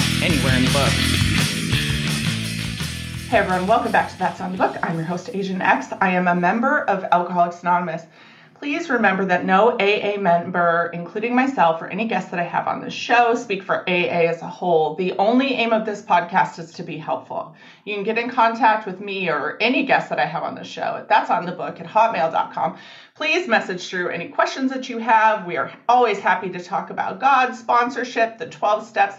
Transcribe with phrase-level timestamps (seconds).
[0.00, 0.92] not anywhere in the book.
[3.28, 4.76] Hey everyone, welcome back to That's on the Book.
[4.82, 5.88] I'm your host, Asian X.
[6.00, 8.02] I am a member of Alcoholics Anonymous.
[8.54, 12.82] Please remember that no AA member, including myself or any guests that I have on
[12.82, 14.96] this show, speak for AA as a whole.
[14.96, 17.54] The only aim of this podcast is to be helpful.
[17.86, 20.64] You can get in contact with me or any guest that I have on the
[20.64, 21.06] show.
[21.08, 22.76] That's on the book at hotmail.com.
[23.14, 25.46] Please message through any questions that you have.
[25.46, 29.16] We are always happy to talk about God, sponsorship, the 12 steps,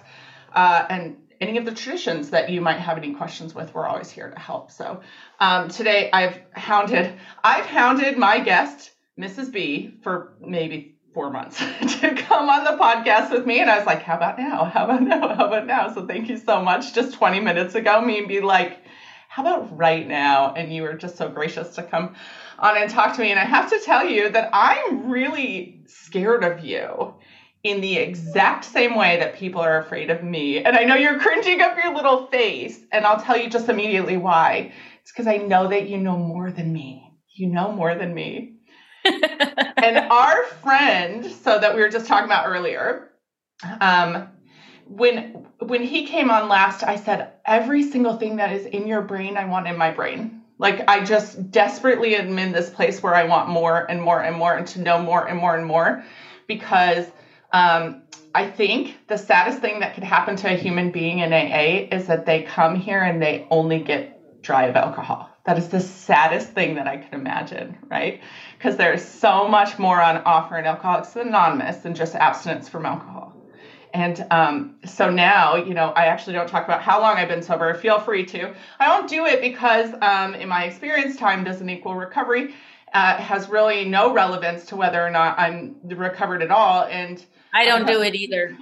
[0.53, 3.73] uh, and any of the traditions that you might have any questions with.
[3.73, 4.71] We're always here to help.
[4.71, 5.01] So
[5.39, 9.51] um, today I've hounded, I've hounded my guest Mrs.
[9.51, 11.57] B for maybe four months
[11.99, 13.59] to come on the podcast with me.
[13.59, 14.65] And I was like, how about now?
[14.65, 15.33] How about now?
[15.35, 15.93] How about now?
[15.93, 16.93] So thank you so much.
[16.93, 18.77] Just 20 minutes ago, me and be like,
[19.27, 20.53] how about right now?
[20.53, 22.15] And you were just so gracious to come
[22.59, 23.31] on and talk to me.
[23.31, 27.13] And I have to tell you that I'm really scared of you
[27.63, 30.63] in the exact same way that people are afraid of me.
[30.63, 34.17] And I know you're cringing up your little face, and I'll tell you just immediately
[34.17, 34.73] why.
[35.01, 37.07] It's because I know that you know more than me.
[37.33, 38.59] You know more than me
[39.05, 43.09] and our friend, so that we were just talking about earlier,
[43.79, 44.27] um,
[44.85, 49.01] when when he came on last, I said every single thing that is in your
[49.01, 50.41] brain, I want in my brain.
[50.57, 54.35] Like I just desperately am in this place where I want more and more and
[54.35, 56.03] more, and to know more and more and more,
[56.47, 57.07] because
[57.51, 61.87] um, I think the saddest thing that could happen to a human being in AA
[61.91, 65.29] is that they come here and they only get dry of alcohol.
[65.45, 68.21] That is the saddest thing that I can imagine, right?
[68.57, 73.33] Because there's so much more on offer in Alcoholics Anonymous than just abstinence from alcohol.
[73.93, 77.41] And um, so now, you know, I actually don't talk about how long I've been
[77.41, 77.73] sober.
[77.73, 78.53] Feel free to.
[78.79, 82.53] I don't do it because, um, in my experience, time doesn't equal recovery.
[82.93, 86.83] Uh, has really no relevance to whether or not I'm recovered at all.
[86.83, 87.23] And
[87.53, 88.55] I don't do it either.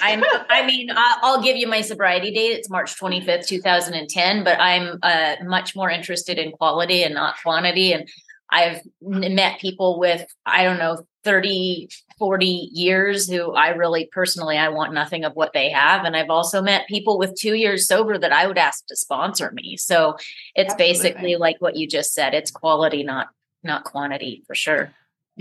[0.00, 2.58] I'm, I mean, I'll give you my sobriety date.
[2.58, 7.92] It's March 25th, 2010, but I'm uh, much more interested in quality and not quantity.
[7.92, 8.08] And
[8.50, 14.68] I've met people with, I don't know, 30, 40 years who I really personally, I
[14.68, 16.04] want nothing of what they have.
[16.04, 19.50] And I've also met people with two years sober that I would ask to sponsor
[19.52, 19.76] me.
[19.76, 20.16] So
[20.54, 20.92] it's Absolutely.
[20.92, 22.34] basically like what you just said.
[22.34, 23.28] It's quality, not,
[23.62, 24.92] not quantity for sure.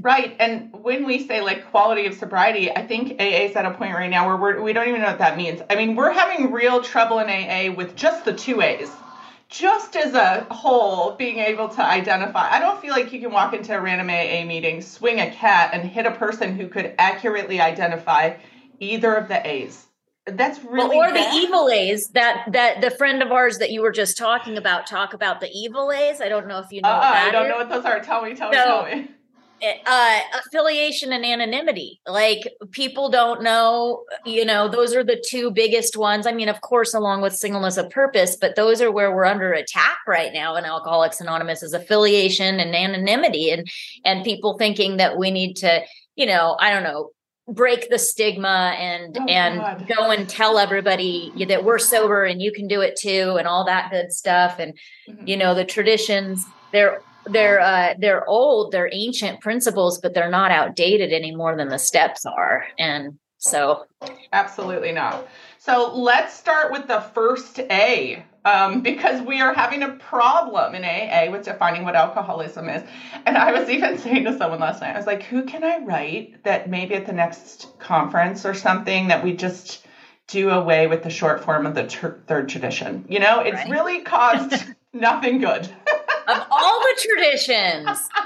[0.01, 0.35] Right.
[0.39, 3.93] And when we say like quality of sobriety, I think AA is at a point
[3.93, 5.61] right now where we're, we don't even know what that means.
[5.69, 8.89] I mean, we're having real trouble in AA with just the two A's.
[9.49, 12.51] Just as a whole, being able to identify.
[12.51, 15.71] I don't feel like you can walk into a random AA meeting, swing a cat,
[15.73, 18.35] and hit a person who could accurately identify
[18.79, 19.87] either of the A's.
[20.27, 21.33] That's really well, or bad.
[21.33, 24.85] the evil A's that that the friend of ours that you were just talking about
[24.85, 26.21] talk about the evil A's.
[26.21, 26.89] I don't know if you know.
[26.89, 27.49] Uh, I don't is.
[27.49, 27.99] know what those are.
[28.01, 28.35] Tell me.
[28.35, 28.91] Tell so, me.
[28.91, 29.09] Tell me
[29.85, 31.99] uh, affiliation and anonymity.
[32.07, 36.25] Like people don't know, you know, those are the two biggest ones.
[36.25, 39.53] I mean, of course, along with singleness of purpose, but those are where we're under
[39.53, 43.67] attack right now in Alcoholics Anonymous is affiliation and anonymity, and
[44.05, 45.83] and people thinking that we need to,
[46.15, 47.11] you know, I don't know,
[47.47, 49.87] break the stigma and oh, and God.
[49.87, 53.65] go and tell everybody that we're sober and you can do it too and all
[53.65, 54.73] that good stuff and
[55.09, 55.27] mm-hmm.
[55.27, 60.51] you know the traditions they're they're uh, they're old, they're ancient principles, but they're not
[60.51, 62.65] outdated any more than the steps are.
[62.77, 63.85] And so,
[64.33, 65.27] absolutely not.
[65.59, 70.83] So let's start with the first A um, because we are having a problem in
[70.83, 72.83] AA with defining what alcoholism is.
[73.25, 75.79] And I was even saying to someone last night, I was like, who can I
[75.79, 79.85] write that maybe at the next conference or something that we just
[80.27, 83.05] do away with the short form of the ter- third tradition?
[83.09, 83.69] You know, it's right.
[83.69, 84.53] really caused
[84.93, 85.69] nothing good.
[86.29, 88.09] of all the traditions.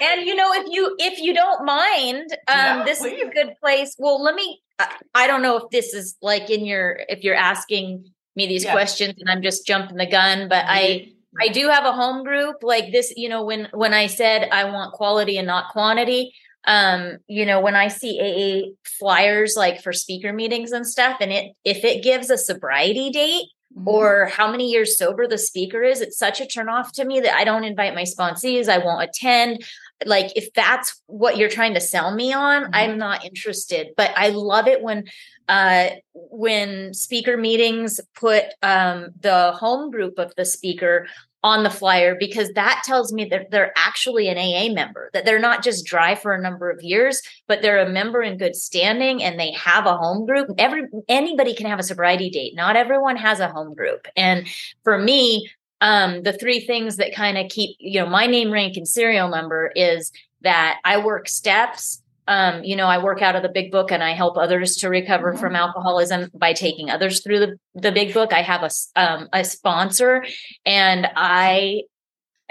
[0.00, 3.20] And you know, if you if you don't mind, um, yeah, this please.
[3.20, 3.96] is a good place.
[3.98, 4.62] Well, let me.
[4.78, 8.64] I, I, don't know if this is like in your if you're asking me these
[8.64, 8.72] yeah.
[8.72, 10.70] questions and I'm just jumping the gun, but mm-hmm.
[10.70, 13.12] I I do have a home group like this.
[13.16, 16.32] You know, when when I said I want quality and not quantity,
[16.66, 18.68] um you know when i see aa
[18.98, 23.46] flyers like for speaker meetings and stuff and it if it gives a sobriety date
[23.76, 23.86] Mm-hmm.
[23.86, 26.00] or how many years sober the speaker is.
[26.00, 28.68] It's such a turnoff to me that I don't invite my sponsees.
[28.68, 29.64] I won't attend.
[30.04, 32.74] Like if that's what you're trying to sell me on, mm-hmm.
[32.74, 33.90] I'm not interested.
[33.96, 35.04] But I love it when
[35.48, 41.06] uh when speaker meetings put um the home group of the speaker
[41.42, 45.38] on the flyer because that tells me that they're actually an AA member, that they're
[45.38, 49.22] not just dry for a number of years, but they're a member in good standing
[49.22, 50.48] and they have a home group.
[50.58, 52.54] Every anybody can have a sobriety date.
[52.54, 54.06] Not everyone has a home group.
[54.16, 54.46] And
[54.84, 55.48] for me,
[55.80, 59.28] um, the three things that kind of keep, you know, my name, rank, and serial
[59.28, 61.99] number is that I work steps
[62.30, 64.88] Um, you know, I work out of the big book and I help others to
[64.88, 65.40] recover mm-hmm.
[65.40, 68.32] from alcoholism by taking others through the, the big book.
[68.32, 70.24] I have a, um, a sponsor
[70.64, 71.82] and I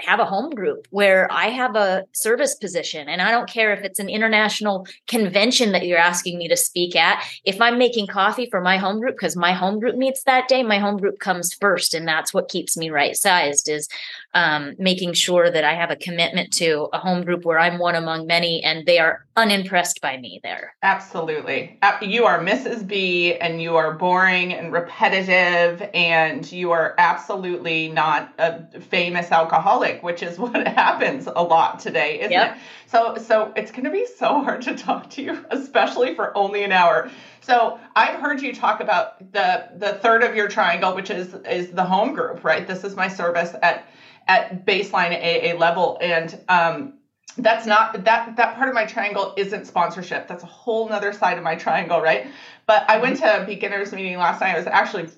[0.02, 3.82] have a home group where I have a service position and I don't care if
[3.82, 7.24] it's an international convention that you're asking me to speak at.
[7.44, 10.62] If I'm making coffee for my home group because my home group meets that day,
[10.62, 13.88] my home group comes first and that's what keeps me right sized is
[14.32, 17.96] um, making sure that I have a commitment to a home group where I'm one
[17.96, 20.74] among many and they are unimpressed by me there.
[20.82, 21.78] Absolutely.
[22.00, 22.86] You are Mrs.
[22.86, 30.02] B and you are boring and repetitive and you are absolutely not a famous alcoholic,
[30.02, 32.56] which is what happens a lot today, isn't yep.
[32.56, 32.62] it?
[32.86, 36.62] So so it's going to be so hard to talk to you, especially for only
[36.64, 37.10] an hour.
[37.40, 41.70] So I've heard you talk about the the third of your triangle, which is is
[41.70, 42.66] the home group, right?
[42.66, 43.86] This is my service at
[44.30, 45.98] at baseline AA level.
[46.00, 46.94] And um,
[47.36, 50.28] that's not that that part of my triangle isn't sponsorship.
[50.28, 52.26] That's a whole nother side of my triangle, right?
[52.66, 54.54] But I went to a beginners meeting last night.
[54.54, 55.08] It was actually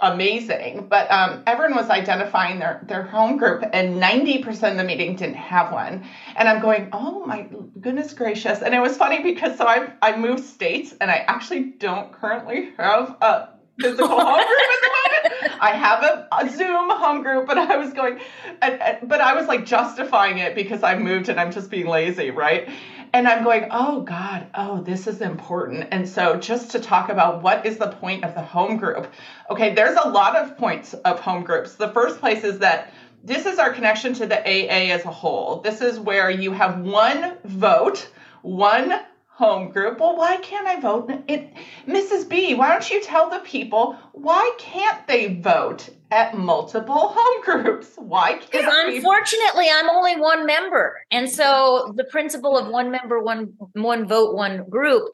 [0.00, 0.86] amazing.
[0.88, 5.14] But um, everyone was identifying their their home group, and ninety percent of the meeting
[5.16, 6.04] didn't have one.
[6.36, 7.48] And I'm going, oh my
[7.80, 8.62] goodness gracious!
[8.62, 12.70] And it was funny because so I I moved states, and I actually don't currently
[12.78, 15.62] have a physical home group at the moment.
[15.62, 18.20] I have a, a, Zoom home group, but I was going,
[18.62, 21.86] and, and, but I was like justifying it because I moved and I'm just being
[21.86, 22.68] lazy, right?
[23.12, 25.88] And I'm going, oh God, oh, this is important.
[25.90, 29.10] And so just to talk about what is the point of the home group.
[29.50, 31.74] Okay, there's a lot of points of home groups.
[31.74, 32.92] The first place is that
[33.24, 35.60] this is our connection to the AA as a whole.
[35.60, 38.08] This is where you have one vote,
[38.42, 39.00] one
[39.40, 39.98] home group.
[39.98, 41.10] Well, why can't I vote?
[41.26, 41.50] It,
[41.86, 42.28] Mrs.
[42.28, 47.88] B, why don't you tell the people why can't they vote at multiple home groups?
[47.96, 48.50] Why can't?
[48.50, 54.06] Because unfortunately, I'm only one member, and so the principle of one member, one one
[54.06, 55.04] vote, one group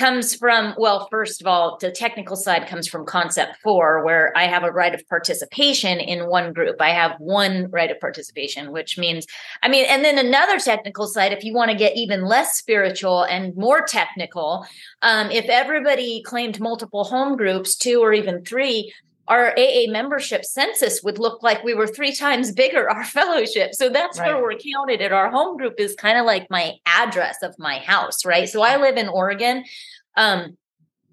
[0.00, 4.44] comes from well first of all the technical side comes from concept 4 where i
[4.44, 6.80] have a right of participation in one group.
[6.80, 9.26] I have one right of participation which means
[9.62, 13.24] i mean and then another technical side if you want to get even less spiritual
[13.24, 14.66] and more technical
[15.02, 18.90] um, if everybody claimed multiple home groups two or even three
[19.30, 23.74] our AA membership census would look like we were three times bigger, our fellowship.
[23.74, 24.34] So that's right.
[24.34, 27.78] where we're counted at our home group is kind of like my address of my
[27.78, 28.48] house, right?
[28.48, 29.64] So I live in Oregon.
[30.16, 30.58] Um,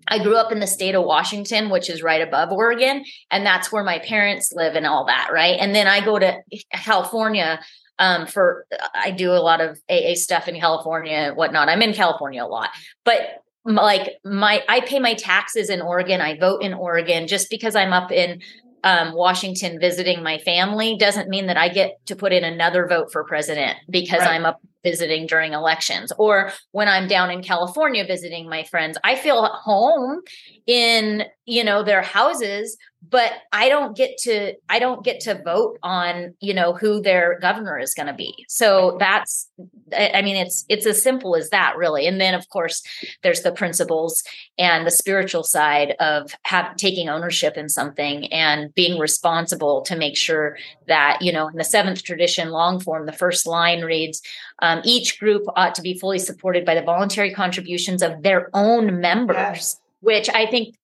[0.08, 3.72] I grew up in the state of Washington, which is right above Oregon, and that's
[3.72, 5.58] where my parents live and all that, right?
[5.60, 6.42] And then I go to
[6.74, 7.60] California
[8.00, 8.66] um, for
[8.96, 11.68] I do a lot of AA stuff in California and whatnot.
[11.68, 12.70] I'm in California a lot,
[13.04, 13.44] but
[13.76, 16.22] like my I pay my taxes in Oregon.
[16.22, 18.42] I vote in Oregon just because I'm up in
[18.84, 23.12] um, Washington visiting my family doesn't mean that I get to put in another vote
[23.12, 24.32] for president because right.
[24.32, 28.98] I'm up visiting during elections or when I'm down in California visiting my friends.
[29.04, 30.22] I feel at home
[30.66, 32.78] in, you know, their houses
[33.10, 37.38] but i don't get to i don't get to vote on you know who their
[37.40, 39.50] governor is going to be so that's
[39.98, 42.82] i mean it's it's as simple as that really and then of course
[43.22, 44.24] there's the principles
[44.58, 50.18] and the spiritual side of have, taking ownership in something and being responsible to make
[50.18, 50.58] sure
[50.88, 54.22] that you know in the seventh tradition long form the first line reads
[54.60, 59.00] um, each group ought to be fully supported by the voluntary contributions of their own
[59.00, 60.76] members yes which I think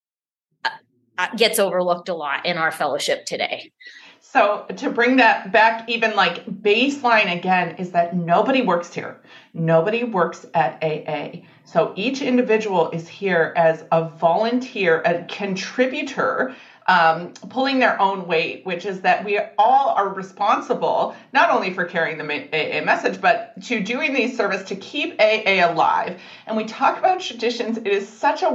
[0.66, 3.72] uh, gets overlooked a lot in our fellowship today.
[4.20, 9.22] So, to bring that back, even like baseline again, is that nobody works here.
[9.54, 11.44] Nobody works at AA.
[11.66, 16.56] So, each individual is here as a volunteer, a contributor
[16.88, 21.86] um, pulling their own weight, which is that we all are responsible not only for
[21.86, 26.20] carrying the AA message, but to doing these service to keep AA alive.
[26.46, 27.78] And we talk about traditions.
[27.78, 28.50] It is such a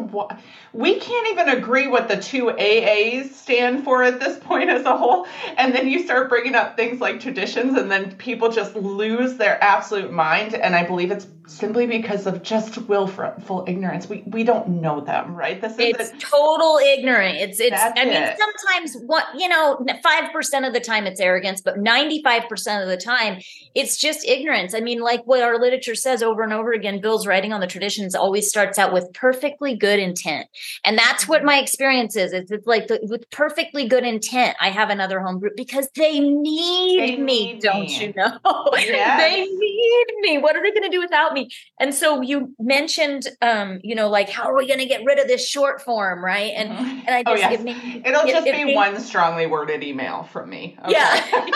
[0.73, 4.97] we can't even agree what the two AAs stand for at this point as a
[4.97, 5.27] whole.
[5.57, 9.63] And then you start bringing up things like traditions, and then people just lose their
[9.63, 10.55] absolute mind.
[10.55, 14.09] And I believe it's simply because of just willful ignorance.
[14.09, 15.61] We we don't know them, right?
[15.61, 17.39] This is it's total ignorance.
[17.41, 17.81] It's it's.
[17.81, 22.23] I mean, sometimes what you know, five percent of the time it's arrogance, but ninety
[22.23, 23.41] five percent of the time
[23.75, 24.75] it's just ignorance.
[24.75, 27.01] I mean, like what our literature says over and over again.
[27.01, 30.47] Bill's writing on the traditions always starts out with perfectly good intent,
[30.85, 32.33] and that's what my experience is.
[32.33, 34.57] It's, it's like the, with perfectly good intent.
[34.61, 37.55] I have another home group because they need they me.
[37.55, 38.07] Need don't me.
[38.07, 38.39] you know?
[39.19, 40.39] They need me.
[40.39, 41.39] What are they going to do without me?
[41.39, 41.51] me.
[41.81, 45.19] And so you mentioned, um, you know, like how are we going to get rid
[45.19, 46.53] of this short form, right?
[46.55, 47.01] And mm-hmm.
[47.07, 49.47] and I oh, just oh, it made, it'll it, just it, be it one strongly
[49.47, 50.77] worded email from me.
[50.81, 50.93] Okay.
[50.93, 51.47] Yeah,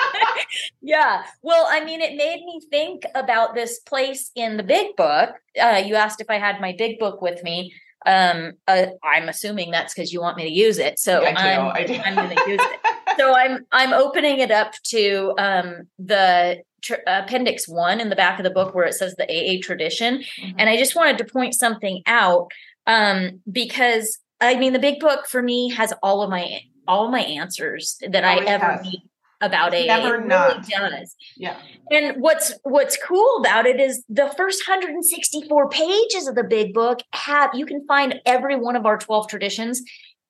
[0.82, 1.24] yeah.
[1.42, 5.30] Well, I mean, it made me think about this place in the big book.
[5.60, 7.72] Uh, you asked if I had my big book with me
[8.06, 11.94] um uh, i'm assuming that's because you want me to use it so I do,
[11.94, 12.80] i'm i'm going to use it
[13.16, 18.38] so i'm i'm opening it up to um the tr- appendix 1 in the back
[18.38, 20.56] of the book where it says the aa tradition mm-hmm.
[20.58, 22.50] and i just wanted to point something out
[22.86, 27.20] um because i mean the big book for me has all of my all my
[27.20, 28.82] answers that i ever has.
[28.82, 29.02] need
[29.42, 29.84] about AA.
[29.86, 30.68] Never it not.
[30.68, 31.16] Really does.
[31.36, 31.56] Yeah.
[31.90, 37.00] And what's what's cool about it is the first 164 pages of the big book
[37.12, 39.82] have you can find every one of our 12 traditions.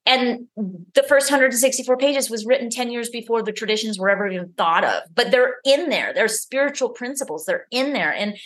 [0.04, 4.52] And the first 164 pages was written 10 years before the traditions were ever even
[4.54, 5.02] thought of.
[5.14, 6.12] But they're in there.
[6.12, 7.44] They're spiritual principles.
[7.44, 8.12] They're in there.
[8.12, 8.36] And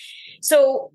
[0.42, 0.92] so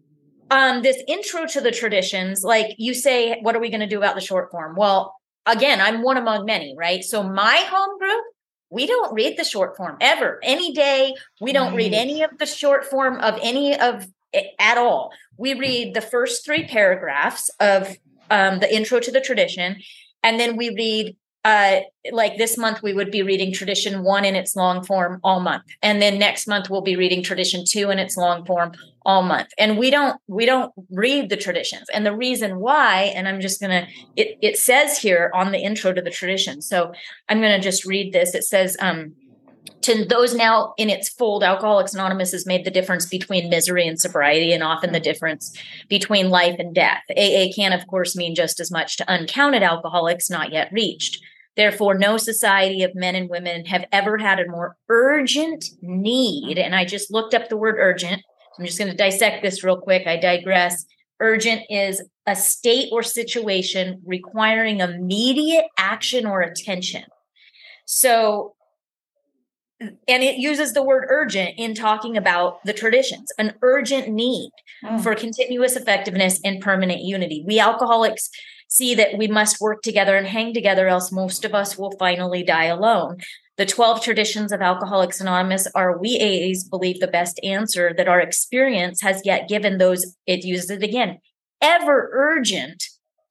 [0.52, 3.98] um, this intro to the traditions, like you say, what are we going to do
[3.98, 4.76] about the short form?
[4.76, 5.16] Well,
[5.46, 7.04] again, I'm one among many, right?
[7.04, 8.24] So my home group
[8.72, 12.46] we don't read the short form ever any day we don't read any of the
[12.46, 17.96] short form of any of it at all we read the first three paragraphs of
[18.32, 19.76] um, the intro to the tradition
[20.24, 21.80] and then we read uh,
[22.12, 25.64] like this month we would be reading tradition one in its long form all month.
[25.82, 28.74] And then next month we'll be reading tradition two in its long form
[29.06, 29.50] all month.
[29.58, 31.88] And we don't we don't read the traditions.
[31.94, 35.94] And the reason why and i'm just gonna it, it says here on the intro
[35.94, 36.62] to the tradition.
[36.62, 36.94] So
[37.28, 38.36] i'm gonna just read this.
[38.36, 39.14] It says um
[39.82, 44.00] to those now in its fold, Alcoholics Anonymous has made the difference between misery and
[44.00, 45.58] sobriety, and often the difference
[45.90, 47.02] between life and death.
[47.18, 51.22] AA can, of course, mean just as much to uncounted alcoholics not yet reached.
[51.58, 56.58] Therefore, no society of men and women have ever had a more urgent need.
[56.58, 58.22] And I just looked up the word urgent.
[58.58, 60.08] I'm just going to dissect this real quick.
[60.08, 60.86] I digress.
[61.20, 67.04] Urgent is a state or situation requiring immediate action or attention.
[67.86, 68.56] So,
[69.80, 74.52] and it uses the word urgent in talking about the traditions, an urgent need
[74.84, 75.02] mm.
[75.02, 77.44] for continuous effectiveness and permanent unity.
[77.46, 78.30] We alcoholics
[78.72, 82.42] see that we must work together and hang together, else most of us will finally
[82.42, 83.18] die alone.
[83.58, 88.22] The 12 traditions of Alcoholics Anonymous are we AAs believe the best answer that our
[88.22, 91.20] experience has yet given those, it uses it again,
[91.62, 92.82] ever urgent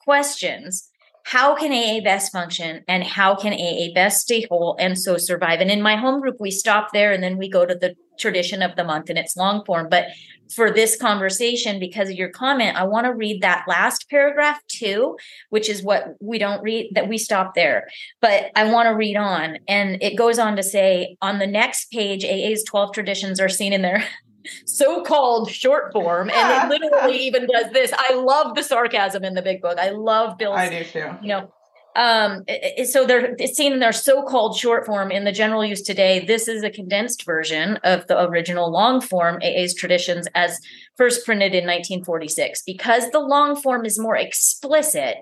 [0.03, 0.91] questions.
[1.25, 5.61] How can AA best function and how can AA best stay whole and so survive?
[5.61, 8.63] And in my home group, we stop there and then we go to the tradition
[8.63, 9.89] of the month and its long form.
[9.91, 10.09] But
[10.55, 15.17] for this conversation because of your comment i want to read that last paragraph too
[15.51, 17.89] which is what we don't read that we stop there
[18.21, 19.59] but i want to read on.
[19.69, 23.73] And it goes on to say on the next page aa's 12 traditions are seen
[23.73, 24.05] in their
[24.67, 27.93] so-called short form and it literally even does this.
[27.95, 29.79] I love the sarcasm in the big book.
[29.79, 31.11] I love bill's i do too.
[31.21, 31.53] you know
[31.97, 32.45] um,
[32.85, 36.25] so they're seen in their so-called short form in the general use today.
[36.25, 40.59] This is a condensed version of the original long form AA's traditions as
[40.97, 42.63] first printed in 1946.
[42.63, 45.17] Because the long form is more explicit,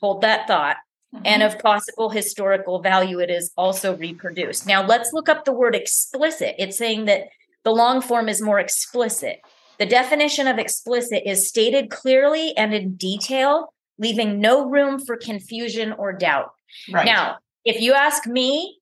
[0.00, 0.76] hold that thought,
[1.14, 1.26] mm-hmm.
[1.26, 4.66] and of possible historical value, it is also reproduced.
[4.66, 6.54] Now let's look up the word explicit.
[6.58, 7.28] It's saying that
[7.64, 9.40] the long form is more explicit.
[9.78, 15.92] The definition of explicit is stated clearly and in detail leaving no room for confusion
[15.92, 16.52] or doubt.
[16.92, 17.06] Right.
[17.06, 18.78] Now, if you ask me,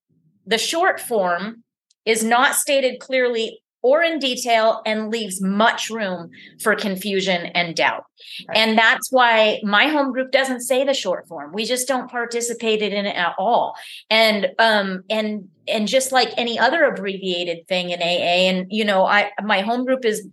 [0.46, 1.64] the short form
[2.04, 6.30] is not stated clearly or in detail and leaves much room
[6.62, 8.04] for confusion and doubt.
[8.48, 8.56] Right.
[8.56, 11.52] And that's why my home group doesn't say the short form.
[11.52, 13.74] We just don't participate in it at all.
[14.08, 19.04] And um and and just like any other abbreviated thing in AA and you know,
[19.04, 20.26] I my home group is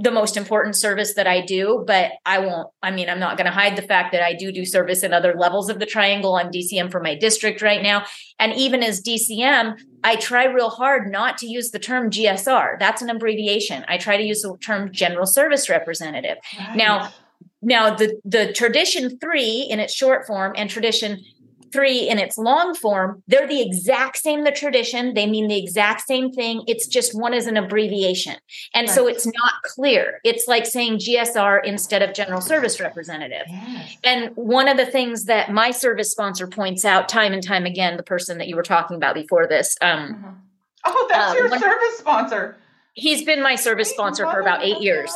[0.00, 2.68] the most important service that I do, but I won't.
[2.82, 5.12] I mean, I'm not going to hide the fact that I do do service in
[5.12, 6.36] other levels of the triangle.
[6.36, 8.04] I'm DCM for my district right now.
[8.38, 12.78] And even as DCM, I try real hard not to use the term GSR.
[12.78, 13.84] That's an abbreviation.
[13.88, 16.38] I try to use the term general service representative.
[16.58, 16.76] Right.
[16.76, 17.12] Now,
[17.62, 21.24] now the the tradition 3 in its short form and tradition
[21.72, 25.14] three in its long form, they're the exact same, the tradition.
[25.14, 26.62] They mean the exact same thing.
[26.66, 28.36] It's just one is an abbreviation.
[28.74, 28.94] And right.
[28.94, 30.20] so it's not clear.
[30.24, 33.46] It's like saying GSR instead of general service representative.
[33.48, 33.96] Yes.
[34.04, 37.96] And one of the things that my service sponsor points out time and time again,
[37.96, 39.76] the person that you were talking about before this.
[39.80, 40.30] Um, mm-hmm.
[40.84, 42.56] Oh, that's um, your service sponsor
[42.96, 45.14] he's been my service sponsor for about eight years.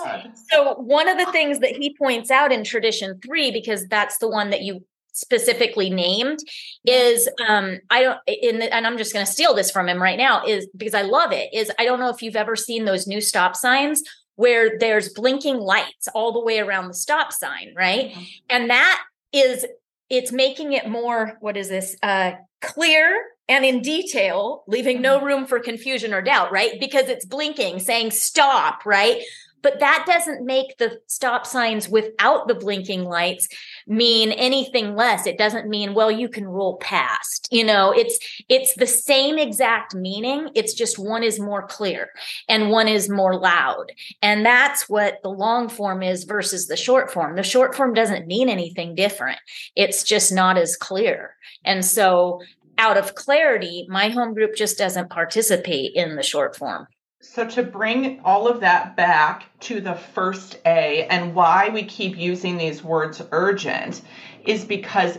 [0.50, 4.28] So one of the things that he points out in tradition three, because that's the
[4.28, 6.38] one that you specifically named
[6.86, 10.00] is um i don't in the, and i'm just going to steal this from him
[10.00, 12.84] right now is because i love it is i don't know if you've ever seen
[12.84, 14.02] those new stop signs
[14.40, 18.08] where there's blinking lights all the way around the stop sign, right?
[18.08, 18.22] Mm-hmm.
[18.48, 19.02] And that
[19.34, 19.66] is
[20.08, 25.26] it's making it more what is this uh clear and in detail, leaving no mm-hmm.
[25.26, 26.80] room for confusion or doubt, right?
[26.80, 29.22] Because it's blinking, saying stop, right?
[29.60, 33.46] But that doesn't make the stop signs without the blinking lights
[33.90, 35.26] mean anything less.
[35.26, 37.48] It doesn't mean, well, you can roll past.
[37.50, 38.18] You know, it's
[38.48, 40.48] it's the same exact meaning.
[40.54, 42.10] It's just one is more clear
[42.48, 43.92] and one is more loud.
[44.22, 47.34] And that's what the long form is versus the short form.
[47.34, 49.40] The short form doesn't mean anything different.
[49.74, 51.34] It's just not as clear.
[51.64, 52.40] And so
[52.78, 56.86] out of clarity, my home group just doesn't participate in the short form.
[57.32, 62.16] So, to bring all of that back to the first A and why we keep
[62.16, 64.02] using these words urgent
[64.44, 65.16] is because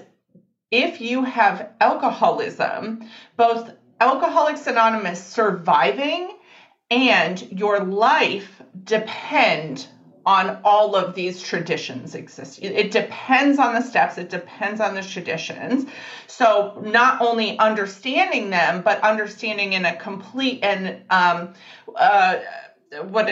[0.70, 6.34] if you have alcoholism, both Alcoholics Anonymous surviving
[6.90, 9.88] and your life depend
[10.26, 12.60] on all of these traditions exist.
[12.62, 15.90] It depends on the steps, it depends on the traditions.
[16.28, 21.54] So, not only understanding them, but understanding in a complete and um,
[21.96, 22.38] uh,
[23.00, 23.30] what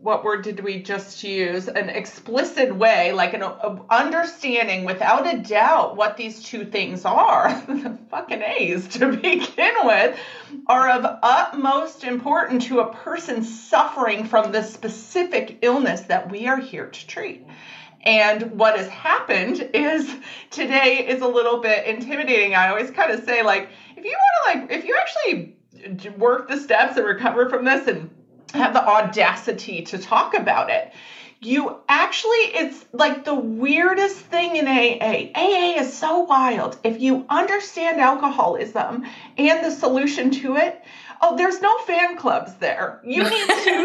[0.00, 1.68] what word did we just use?
[1.68, 3.42] An explicit way like an
[3.90, 7.50] understanding without a doubt what these two things are.
[7.82, 10.18] The fucking a's to begin with
[10.66, 16.58] are of utmost importance to a person suffering from the specific illness that we are
[16.58, 17.42] here to treat.
[18.02, 20.14] And what has happened is
[20.50, 22.54] today is a little bit intimidating.
[22.54, 26.48] I always kind of say like if you want to like if you actually work
[26.48, 28.10] the steps and recover from this and
[28.54, 30.92] have the audacity to talk about it.
[31.40, 35.32] You actually, it's like the weirdest thing in AA.
[35.34, 36.78] AA is so wild.
[36.84, 39.04] If you understand alcoholism
[39.36, 40.80] and the solution to it,
[41.22, 43.00] oh, there's no fan clubs there.
[43.04, 43.82] You need to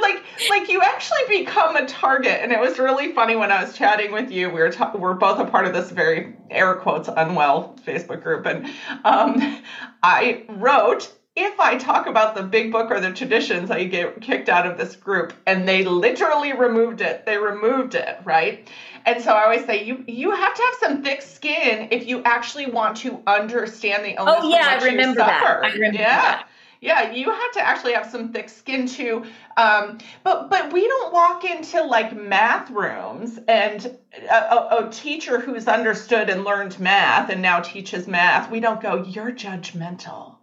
[0.00, 2.40] like like you actually become a target.
[2.42, 4.48] And it was really funny when I was chatting with you.
[4.48, 8.46] We were ta- we're both a part of this very air quotes unwell Facebook group,
[8.46, 8.66] and
[9.04, 9.62] um,
[10.02, 14.48] I wrote if I talk about the big book or the traditions, I get kicked
[14.48, 15.32] out of this group.
[15.46, 17.24] And they literally removed it.
[17.24, 18.68] They removed it, right?
[19.06, 22.22] And so I always say you you have to have some thick skin if you
[22.24, 24.34] actually want to understand the illness.
[24.38, 25.60] Oh yeah, I remember that.
[25.62, 26.20] I remember yeah.
[26.20, 26.48] that.
[26.80, 29.24] Yeah, you have to actually have some thick skin too.
[29.56, 33.96] Um, but but we don't walk into like math rooms and
[34.28, 38.50] a, a, a teacher who's understood and learned math and now teaches math.
[38.50, 39.04] We don't go.
[39.04, 40.37] You're judgmental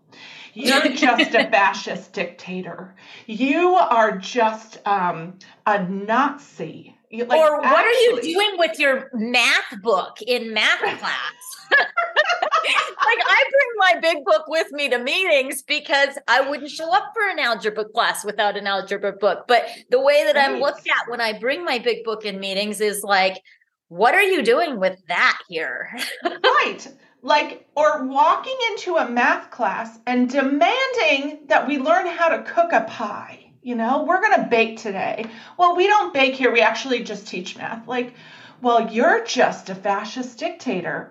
[0.56, 2.96] you're just a fascist dictator.
[3.28, 6.96] You are just um, a Nazi.
[7.12, 11.34] Like, or what actually, are you doing with your math book in math class?
[11.72, 17.12] like I bring my big book with me to meetings because I wouldn't show up
[17.14, 19.46] for an algebra class without an algebra book.
[19.48, 20.52] But the way that right.
[20.52, 23.42] I'm looked at when I bring my big book in meetings is like,
[23.88, 25.90] what are you doing with that here?
[26.24, 26.88] right
[27.26, 32.72] like or walking into a math class and demanding that we learn how to cook
[32.72, 34.04] a pie you know?
[34.04, 35.26] We're going to bake today.
[35.58, 36.52] Well we don't bake here.
[36.52, 37.88] We actually just teach math.
[37.88, 38.14] Like
[38.62, 41.10] well you're just a fascist dictator.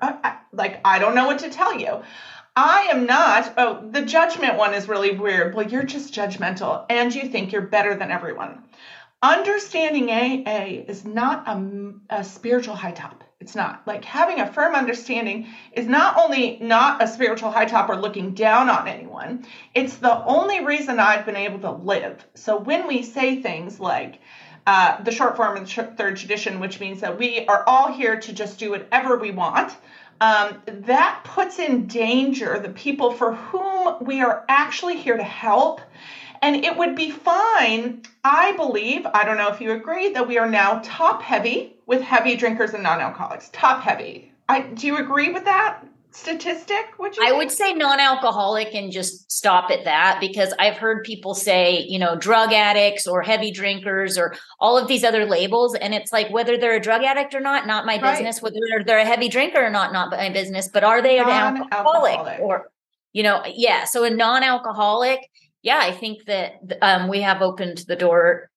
[0.53, 2.03] Like i don't know what to tell you.
[2.55, 5.55] I am not oh the judgment one is really weird.
[5.55, 8.62] Well you're just judgmental and you think you're better than everyone.
[9.20, 13.83] Understanding aa is not a, a spiritual high top it's not.
[13.87, 18.33] Like having a firm understanding is not only not a spiritual high top or looking
[18.33, 22.24] down on anyone, it's the only reason I've been able to live.
[22.33, 24.18] So when we say things like,
[24.66, 28.18] uh, the short form of the third tradition, which means that we are all here
[28.18, 29.76] to just do whatever we want.
[30.22, 35.83] Um, that puts in danger the people for whom we are actually here to help.
[36.44, 40.37] And it would be fine, I believe, I don't know if you agree, that we
[40.37, 43.48] are now top heavy with heavy drinkers and non-alcoholics.
[43.54, 44.30] Top heavy.
[44.46, 45.83] I do you agree with that?
[46.11, 51.02] statistic would you i would say non-alcoholic and just stop at that because i've heard
[51.02, 55.74] people say you know drug addicts or heavy drinkers or all of these other labels
[55.74, 58.12] and it's like whether they're a drug addict or not not my right.
[58.12, 61.28] business whether they're a heavy drinker or not not my business but are they an
[61.28, 62.70] alcoholic or
[63.12, 65.28] you know yeah so a non-alcoholic
[65.64, 68.48] yeah i think that um, we have opened the door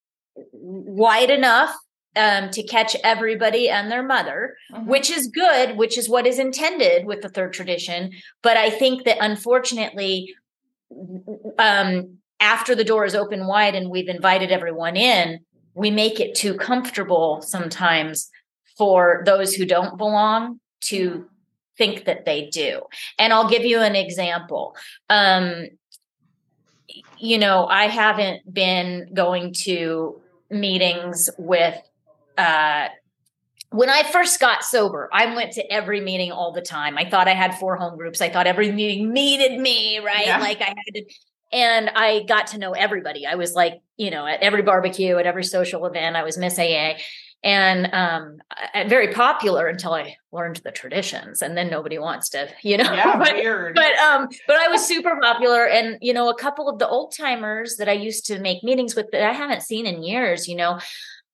[0.53, 1.75] wide enough
[2.17, 4.87] um, to catch everybody and their mother, mm-hmm.
[4.87, 8.11] which is good, which is what is intended with the third tradition.
[8.41, 10.33] But I think that unfortunately,
[11.59, 15.39] um, after the door is open wide and we've invited everyone in,
[15.73, 18.29] we make it too comfortable sometimes
[18.77, 21.27] for those who don't belong to
[21.77, 22.81] think that they do.
[23.19, 24.75] And I'll give you an example.
[25.09, 25.67] Um,
[27.19, 31.75] you know, I haven't been going to meetings with
[32.37, 32.87] uh
[33.69, 36.97] when I first got sober, I went to every meeting all the time.
[36.97, 38.21] I thought I had four home groups.
[38.21, 40.25] I thought every meeting needed me, right?
[40.25, 40.39] Yeah.
[40.39, 41.05] Like I had to,
[41.51, 43.25] and I got to know everybody.
[43.25, 46.57] I was like, you know, at every barbecue, at every social event, I was Miss
[46.57, 46.93] AA
[47.47, 48.39] and um
[48.89, 52.91] very popular until I learned the traditions and then nobody wants to, you know.
[52.91, 53.73] Yeah, but, weird.
[53.73, 57.15] But um but I was super popular and you know a couple of the old
[57.15, 60.55] timers that I used to make meetings with that I haven't seen in years, you
[60.55, 60.79] know.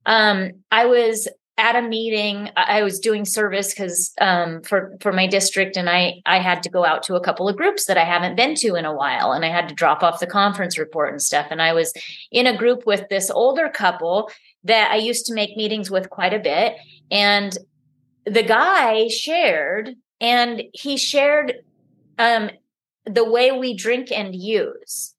[0.06, 5.28] Um I was at a meeting i was doing service because um, for for my
[5.28, 8.04] district and i i had to go out to a couple of groups that i
[8.04, 11.12] haven't been to in a while and i had to drop off the conference report
[11.12, 11.94] and stuff and i was
[12.32, 14.32] in a group with this older couple
[14.64, 16.76] that i used to make meetings with quite a bit
[17.12, 17.58] and
[18.26, 21.56] the guy shared and he shared
[22.18, 22.50] um,
[23.06, 25.16] the way we drink and use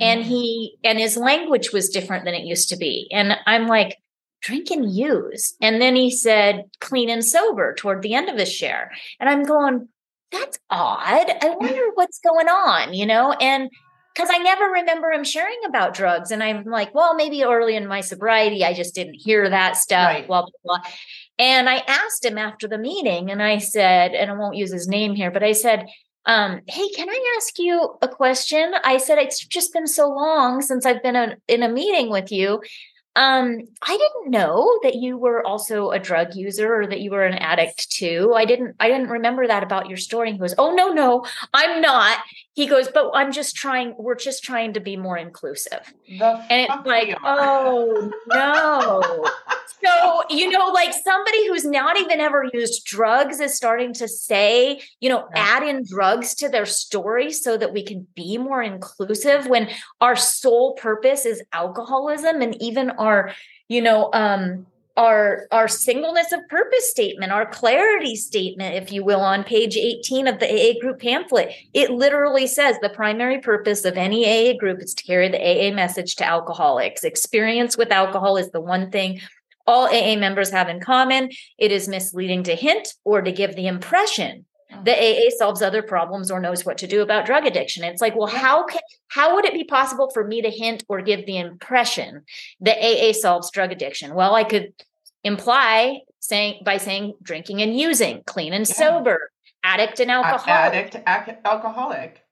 [0.00, 0.30] and mm-hmm.
[0.30, 3.98] he and his language was different than it used to be and i'm like
[4.40, 5.54] drink and use.
[5.60, 8.92] And then he said clean and sober toward the end of his share.
[9.20, 9.88] And I'm going,
[10.30, 11.30] that's odd.
[11.42, 13.32] I wonder what's going on, you know?
[13.32, 13.70] And
[14.18, 16.32] because I never remember him sharing about drugs.
[16.32, 20.08] And I'm like, well, maybe early in my sobriety, I just didn't hear that stuff,
[20.08, 20.26] right.
[20.26, 20.90] blah, blah, blah.
[21.38, 24.88] And I asked him after the meeting, and I said, and I won't use his
[24.88, 25.86] name here, but I said,
[26.26, 28.74] um, hey, can I ask you a question?
[28.82, 32.32] I said, it's just been so long since I've been a, in a meeting with
[32.32, 32.60] you.
[33.18, 37.24] Um, I didn't know that you were also a drug user or that you were
[37.24, 38.32] an addict too.
[38.36, 40.28] I didn't I didn't remember that about your story.
[40.28, 42.18] And he goes, Oh no, no, I'm not.
[42.54, 45.92] He goes, but I'm just trying, we're just trying to be more inclusive.
[46.08, 49.00] The and it's like, oh no.
[49.84, 54.80] so, you know, like somebody who's not even ever used drugs is starting to say,
[55.00, 59.46] you know, add in drugs to their story so that we can be more inclusive
[59.46, 59.68] when
[60.00, 63.07] our sole purpose is alcoholism and even our,
[63.68, 64.66] you know, um,
[64.98, 70.26] our our singleness of purpose statement our clarity statement if you will on page 18
[70.26, 74.82] of the aa group pamphlet it literally says the primary purpose of any aa group
[74.82, 79.20] is to carry the aa message to alcoholics experience with alcohol is the one thing
[79.68, 81.30] all AA members have in common.
[81.58, 84.46] It is misleading to hint or to give the impression
[84.84, 85.26] that oh.
[85.26, 87.84] AA solves other problems or knows what to do about drug addiction.
[87.84, 91.00] It's like, well, how can how would it be possible for me to hint or
[91.00, 92.22] give the impression
[92.60, 94.14] that AA solves drug addiction?
[94.14, 94.72] Well, I could
[95.24, 98.74] imply saying by saying drinking and using, clean and yeah.
[98.74, 99.30] sober,
[99.64, 100.48] addict and alcoholic.
[100.48, 102.24] Addict, ac- alcoholic.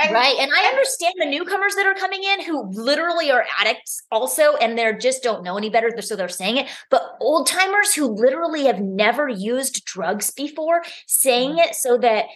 [0.00, 0.36] And, right.
[0.38, 4.76] And I understand the newcomers that are coming in who literally are addicts also, and
[4.76, 5.90] they're just don't know any better.
[6.00, 6.68] So they're saying it.
[6.90, 11.70] But old timers who literally have never used drugs before saying mm-hmm.
[11.70, 12.26] it so that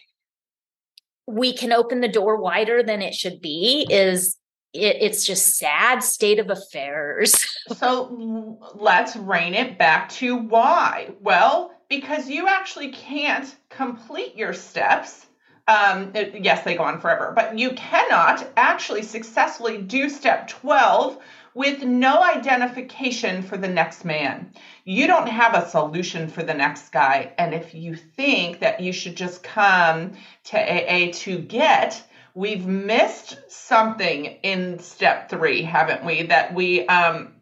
[1.26, 4.36] we can open the door wider than it should be is
[4.72, 7.34] it, it's just sad state of affairs.
[7.76, 11.10] so let's rein it back to why.
[11.20, 15.26] Well, because you actually can't complete your steps
[15.68, 21.18] um, it, yes, they go on forever, but you cannot actually successfully do step 12
[21.52, 24.50] with no identification for the next man.
[24.84, 27.32] You don't have a solution for the next guy.
[27.36, 30.12] And if you think that you should just come
[30.44, 32.02] to AA to get,
[32.34, 36.22] we've missed something in step three, haven't we?
[36.22, 37.34] That we, um,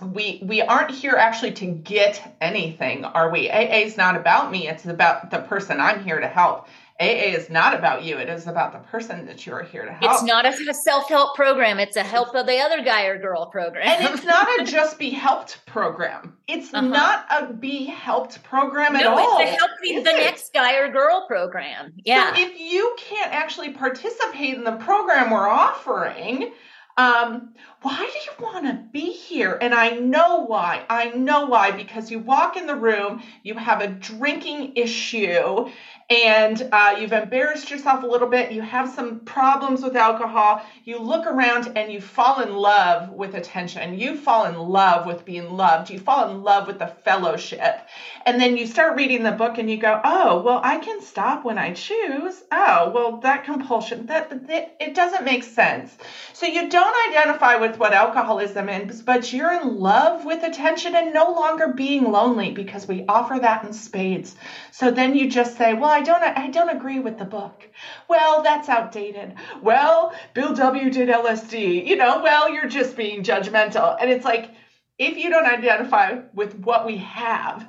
[0.00, 4.66] we we aren't here actually to get anything are we aa is not about me
[4.66, 6.66] it's about the person i'm here to help
[7.00, 8.18] AA is not about you.
[8.18, 10.12] It is about the person that you're here to help.
[10.12, 11.80] It's not a self help program.
[11.80, 13.84] It's a help of the other guy or girl program.
[13.84, 16.36] And it's not a just be helped program.
[16.46, 16.86] It's uh-huh.
[16.86, 19.40] not a be helped program no, at all.
[19.40, 20.04] It's a help the it?
[20.04, 21.92] next guy or girl program.
[22.04, 22.32] Yeah.
[22.32, 26.52] So if you can't actually participate in the program we're offering,
[26.96, 27.54] um,
[27.84, 29.58] why do you want to be here?
[29.60, 30.86] And I know why.
[30.88, 35.68] I know why because you walk in the room, you have a drinking issue,
[36.08, 40.98] and uh, you've embarrassed yourself a little bit, you have some problems with alcohol, you
[40.98, 43.98] look around and you fall in love with attention.
[43.98, 45.90] You fall in love with being loved.
[45.90, 47.80] You fall in love with the fellowship.
[48.26, 51.44] And then you start reading the book and you go, oh, well, I can stop
[51.44, 52.42] when I choose.
[52.52, 55.96] Oh, well, that compulsion, that, that it doesn't make sense.
[56.34, 61.12] So you don't identify with what alcoholism is, but you're in love with attention and
[61.12, 64.34] no longer being lonely because we offer that in spades.
[64.70, 67.68] So then you just say, well, I don't I don't agree with the book.
[68.08, 69.34] Well, that's outdated.
[69.60, 71.80] Well, Bill W did LSD.
[71.80, 73.94] You know, well, you're just being judgmental.
[73.98, 74.50] And it's like
[74.98, 77.66] if you don't identify with what we have,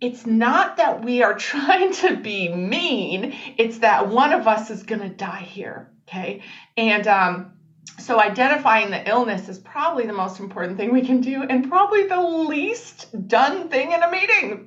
[0.00, 4.82] it's not that we are trying to be mean, it's that one of us is
[4.82, 6.38] going to die here, okay?
[6.76, 7.46] And um
[8.08, 12.04] so identifying the illness is probably the most important thing we can do and probably
[12.04, 14.62] the least done thing in a meeting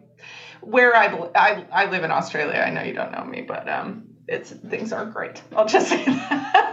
[0.61, 2.59] where I, I, I live in Australia.
[2.59, 5.41] I know you don't know me, but um, it's things are great.
[5.55, 6.70] I'll just say that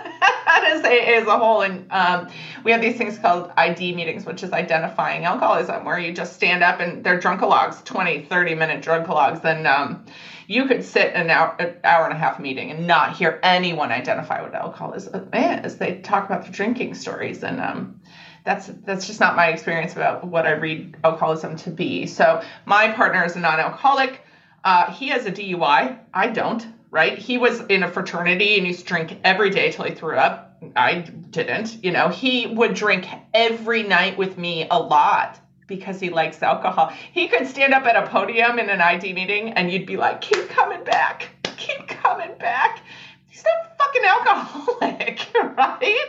[0.68, 1.62] as a, as a whole.
[1.62, 2.28] And um,
[2.64, 6.62] we have these things called ID meetings, which is identifying alcoholism, where you just stand
[6.62, 9.44] up and they're drunkalogs, 20, 30 minute drunkalogs.
[9.44, 10.04] And um,
[10.46, 13.92] you could sit an hour, an hour and a half meeting and not hear anyone
[13.92, 15.76] identify what alcoholism is.
[15.76, 18.00] They talk about their drinking stories and um,
[18.44, 22.06] that's that's just not my experience about what I read alcoholism to be.
[22.06, 24.22] So my partner is a non-alcoholic.
[24.64, 25.98] Uh, he has a DUI.
[26.14, 26.66] I don't.
[26.90, 27.18] Right?
[27.18, 30.47] He was in a fraternity and used to drink every day till he threw up.
[30.74, 31.82] I didn't.
[31.84, 36.92] You know, he would drink every night with me a lot because he likes alcohol.
[37.12, 40.20] He could stand up at a podium in an ID meeting and you'd be like,
[40.20, 42.82] keep coming back, keep coming back.
[43.28, 46.06] He's not fucking alcoholic, right?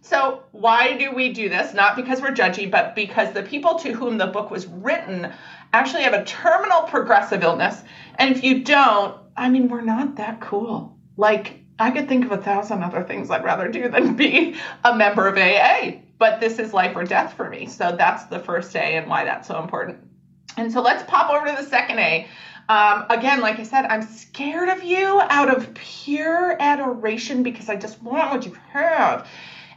[0.00, 1.74] So, why do we do this?
[1.74, 5.32] Not because we're judgy, but because the people to whom the book was written
[5.72, 7.82] actually have a terminal progressive illness.
[8.14, 10.96] And if you don't, I mean, we're not that cool.
[11.16, 14.96] Like, I could think of a thousand other things I'd rather do than be a
[14.96, 17.66] member of AA, but this is life or death for me.
[17.66, 19.98] So, that's the first A and why that's so important.
[20.56, 22.26] And so, let's pop over to the second A.
[22.68, 27.76] Um, again, like I said, I'm scared of you out of pure adoration because I
[27.76, 29.26] just want what you have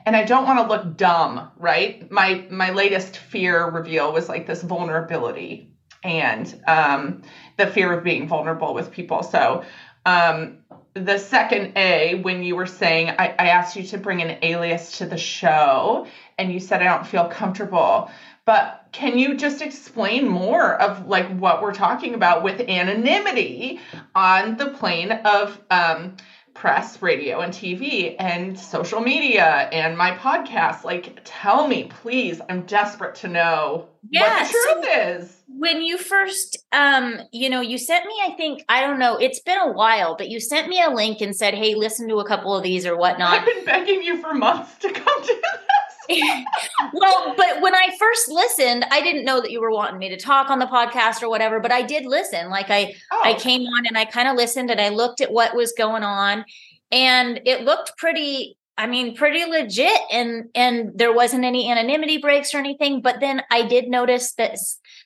[0.06, 2.10] and I don't want to look dumb, right?
[2.12, 7.22] My my latest fear reveal was like this vulnerability and um,
[7.58, 9.24] the fear of being vulnerable with people.
[9.24, 9.64] So
[10.06, 10.58] um,
[10.94, 14.98] the second A, when you were saying I, I asked you to bring an alias
[14.98, 16.06] to the show,
[16.38, 18.12] and you said I don't feel comfortable.
[18.44, 23.80] But can you just explain more of like what we're talking about with anonymity
[24.16, 26.18] on the plane of um,
[26.62, 30.84] press, radio, and TV, and social media, and my podcast.
[30.84, 32.40] Like, tell me, please.
[32.50, 35.38] I'm desperate to know yeah, what the truth so is.
[35.48, 39.40] When you first, um, you know, you sent me, I think, I don't know, it's
[39.40, 42.28] been a while, but you sent me a link and said, hey, listen to a
[42.28, 43.40] couple of these or whatnot.
[43.40, 45.91] I've been begging you for months to come to this.
[46.94, 50.18] well, but when I first listened, I didn't know that you were wanting me to
[50.18, 52.50] talk on the podcast or whatever, but I did listen.
[52.50, 53.22] Like I oh.
[53.24, 56.04] I came on and I kind of listened and I looked at what was going
[56.04, 56.46] on
[56.92, 62.54] and it looked pretty I mean pretty legit and and there wasn't any anonymity breaks
[62.54, 64.58] or anything, but then I did notice that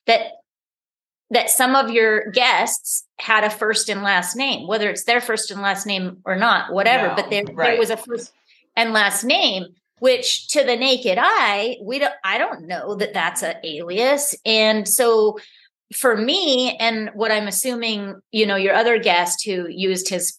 [0.07, 0.31] that
[1.31, 5.49] that some of your guests had a first and last name, whether it's their first
[5.49, 7.71] and last name or not, whatever, no, but there, right.
[7.71, 8.31] there was a first
[8.75, 9.65] and last name
[9.99, 14.87] which to the naked eye we don't i don't know that that's an alias and
[14.87, 15.37] so
[15.93, 20.37] for me and what i'm assuming you know your other guest who used his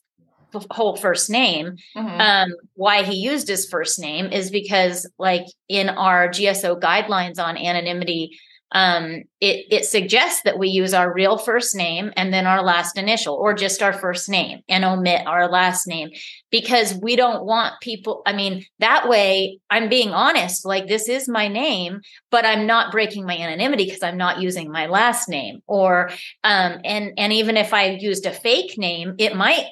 [0.71, 2.21] whole first name mm-hmm.
[2.21, 7.57] um why he used his first name is because like in our gso guidelines on
[7.57, 8.39] anonymity
[8.73, 12.99] um, it, it suggests that we use our real first name and then our last
[12.99, 16.11] initial or just our first name and omit our last name
[16.51, 21.29] because we don't want people i mean that way i'm being honest like this is
[21.29, 22.01] my name
[22.31, 26.11] but i'm not breaking my anonymity because i'm not using my last name or
[26.43, 29.67] um, and and even if i used a fake name it might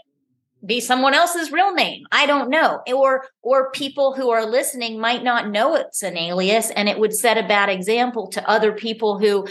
[0.65, 2.05] be someone else's real name.
[2.13, 2.81] I don't know.
[2.93, 7.15] Or or people who are listening might not know it's an alias and it would
[7.15, 9.47] set a bad example to other people who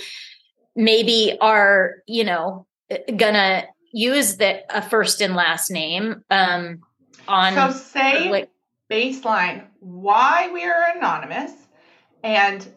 [0.76, 6.80] maybe are you know eh, gonna use the a first and last name um
[7.28, 8.50] on so say like,
[8.90, 11.52] baseline why we are anonymous
[12.24, 12.68] and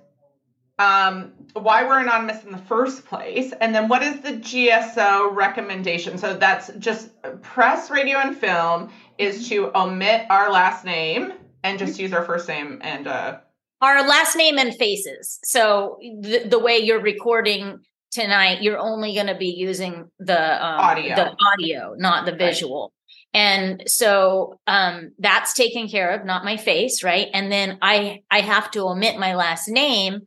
[0.78, 6.18] um, why we're anonymous in the first place, and then what is the GSO recommendation?
[6.18, 7.10] So that's just
[7.42, 12.48] press, radio, and film is to omit our last name and just use our first
[12.48, 13.38] name and uh,
[13.80, 15.38] our last name and faces.
[15.44, 17.78] So the, the way you're recording
[18.10, 22.92] tonight, you're only going to be using the um, audio, the audio, not the visual.
[22.92, 22.92] Right.
[23.34, 27.28] And so um, that's taken care of, not my face, right?
[27.34, 30.22] And then I I have to omit my last name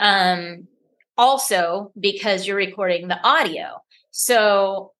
[0.00, 0.68] um,
[1.16, 3.82] also because you're recording the audio.
[4.10, 4.92] So,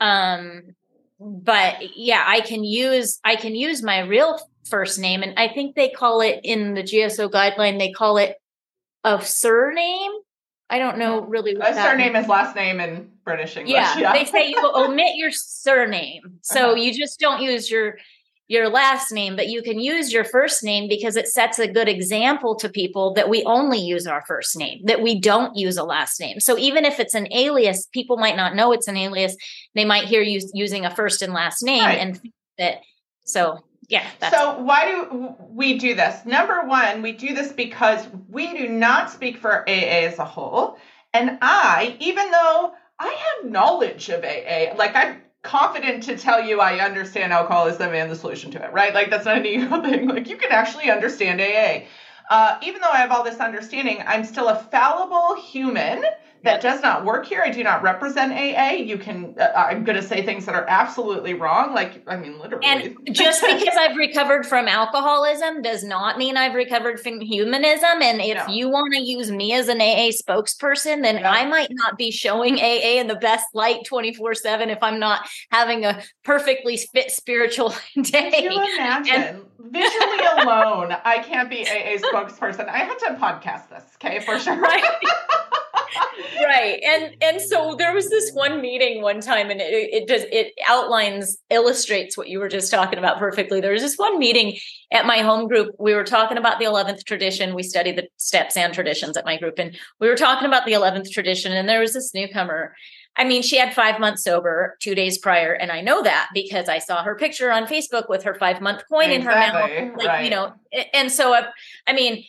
[0.00, 0.74] um,
[1.20, 5.74] but yeah, I can use I can use my real first name, and I think
[5.74, 7.78] they call it in the GSO guideline.
[7.78, 8.36] They call it
[9.04, 10.12] a surname.
[10.70, 12.24] I don't know really what a surname means.
[12.24, 13.74] is last name in British English.
[13.74, 14.12] Yeah, yeah.
[14.12, 16.74] they say you will omit your surname, so uh-huh.
[16.74, 17.98] you just don't use your
[18.46, 21.88] your last name, but you can use your first name because it sets a good
[21.88, 25.84] example to people that we only use our first name, that we don't use a
[25.84, 26.40] last name.
[26.40, 29.34] So even if it's an alias, people might not know it's an alias.
[29.74, 31.98] They might hear you using a first and last name right.
[31.98, 32.20] and
[32.58, 32.80] that.
[33.24, 34.06] So Yeah.
[34.30, 36.24] So why do we do this?
[36.24, 40.78] Number one, we do this because we do not speak for AA as a whole.
[41.12, 46.60] And I, even though I have knowledge of AA, like I'm confident to tell you
[46.60, 48.92] I understand alcoholism and the solution to it, right?
[48.92, 50.08] Like that's not an ego thing.
[50.08, 51.84] Like you can actually understand AA.
[52.28, 56.02] Uh, even though I have all this understanding, I'm still a fallible human
[56.44, 57.42] that does not work here.
[57.44, 58.72] I do not represent AA.
[58.74, 61.74] You can, uh, I'm going to say things that are absolutely wrong.
[61.74, 62.66] Like, I mean, literally.
[62.66, 68.02] And just because I've recovered from alcoholism does not mean I've recovered from humanism.
[68.02, 68.52] And if no.
[68.52, 71.24] you want to use me as an AA spokesperson, then.
[71.24, 75.26] I might not be showing AA in the best light 24 7 if I'm not
[75.50, 77.70] having a perfectly fit spiritual
[78.02, 78.30] day.
[78.30, 79.14] Can you imagine?
[79.14, 82.68] And- Visually alone, I can't be AA spokesperson.
[82.68, 84.60] I have to podcast this, okay, for sure.
[84.60, 84.84] Right.
[86.44, 90.24] right and and so there was this one meeting one time and it, it does
[90.30, 94.58] it outlines illustrates what you were just talking about perfectly there was this one meeting
[94.92, 98.56] at my home group we were talking about the 11th tradition we study the steps
[98.56, 101.80] and traditions at my group and we were talking about the 11th tradition and there
[101.80, 102.74] was this newcomer
[103.16, 106.68] I mean, she had five months sober two days prior, and I know that because
[106.68, 109.16] I saw her picture on Facebook with her five month coin exactly.
[109.16, 109.98] in her mouth.
[109.98, 110.24] Like, right.
[110.24, 110.52] you know,
[110.92, 111.46] and so I,
[111.86, 112.24] I mean,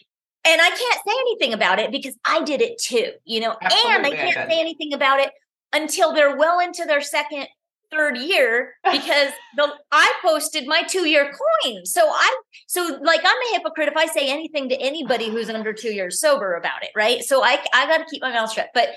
[0.45, 3.91] and I can't say anything about it because I did it too, you know, Absolutely,
[3.91, 5.31] and I can't I say anything about it
[5.73, 7.47] until they're well into their second,
[7.91, 11.86] third year because the I posted my two year coin.
[11.86, 15.73] So I so like I'm a hypocrite if I say anything to anybody who's under
[15.73, 17.23] two years sober about it, right?
[17.23, 18.69] So I I got to keep my mouth shut.
[18.73, 18.89] But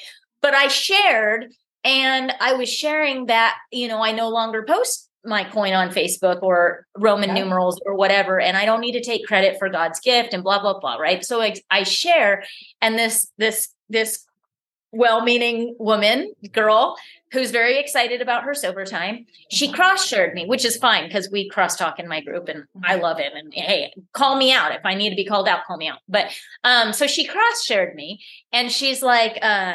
[0.43, 1.47] but I shared
[1.85, 6.43] and I was sharing that you know I no longer post my coin on Facebook
[6.43, 7.43] or Roman yeah.
[7.43, 10.61] numerals or whatever, and I don't need to take credit for God's gift and blah
[10.61, 11.25] blah blah, right?
[11.25, 12.45] So I, I share,
[12.81, 14.25] and this this this
[14.91, 16.97] well-meaning woman girl
[17.31, 19.75] who's very excited about her sober time she mm-hmm.
[19.75, 23.03] cross-shared me which is fine because we cross-talk in my group and i mm-hmm.
[23.03, 25.77] love it and hey call me out if i need to be called out call
[25.77, 26.33] me out but
[26.65, 28.19] um so she cross-shared me
[28.51, 29.75] and she's like uh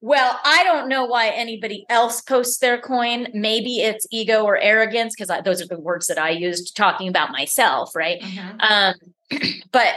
[0.00, 3.28] well, I don't know why anybody else posts their coin.
[3.32, 7.30] Maybe it's ego or arrogance because those are the words that I used talking about
[7.30, 8.20] myself, right?
[8.20, 8.60] Mm-hmm.
[8.60, 8.94] Um,
[9.72, 9.94] but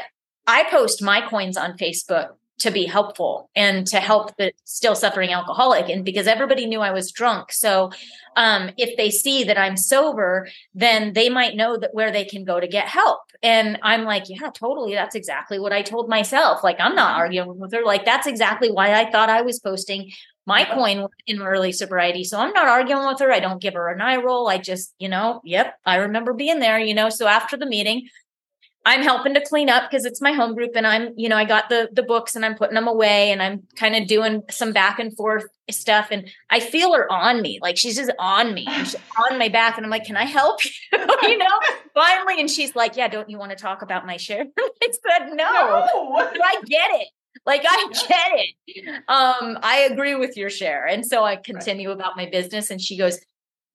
[0.48, 5.32] I post my coins on Facebook to be helpful and to help the still suffering
[5.32, 5.90] alcoholic.
[5.90, 7.52] And because everybody knew i was drunk.
[7.52, 7.92] So
[8.36, 12.44] um, if they see that i'm sober then they might know that where they can
[12.44, 13.22] go to get help.
[13.42, 14.94] And i'm like yeah totally.
[14.94, 16.64] That's exactly what i told myself.
[16.64, 17.84] Like i'm not arguing with her.
[17.84, 20.12] Like that's exactly why i thought i was posting
[20.46, 22.24] my coin in early sobriety.
[22.24, 23.32] So i'm not arguing with her.
[23.32, 24.48] I don't give her an eye roll.
[24.48, 27.10] I just you know yep i remember being there you know.
[27.10, 28.10] So after the meeting
[28.86, 31.46] I'm helping to clean up because it's my home group and I'm, you know, I
[31.46, 34.72] got the the books and I'm putting them away and I'm kind of doing some
[34.72, 37.60] back and forth stuff and I feel her on me.
[37.62, 38.66] Like she's just on me.
[38.80, 38.96] She's
[39.30, 40.72] on my back and I'm like, "Can I help you?"
[41.24, 41.60] you know?
[41.94, 45.28] Finally and she's like, "Yeah, don't you want to talk about my share?" I said,
[45.30, 46.16] "No." no.
[46.18, 47.10] I get it.
[47.46, 49.04] Like I get it.
[49.08, 50.86] Um I agree with your share.
[50.86, 51.96] And so I continue right.
[51.96, 53.20] about my business and she goes,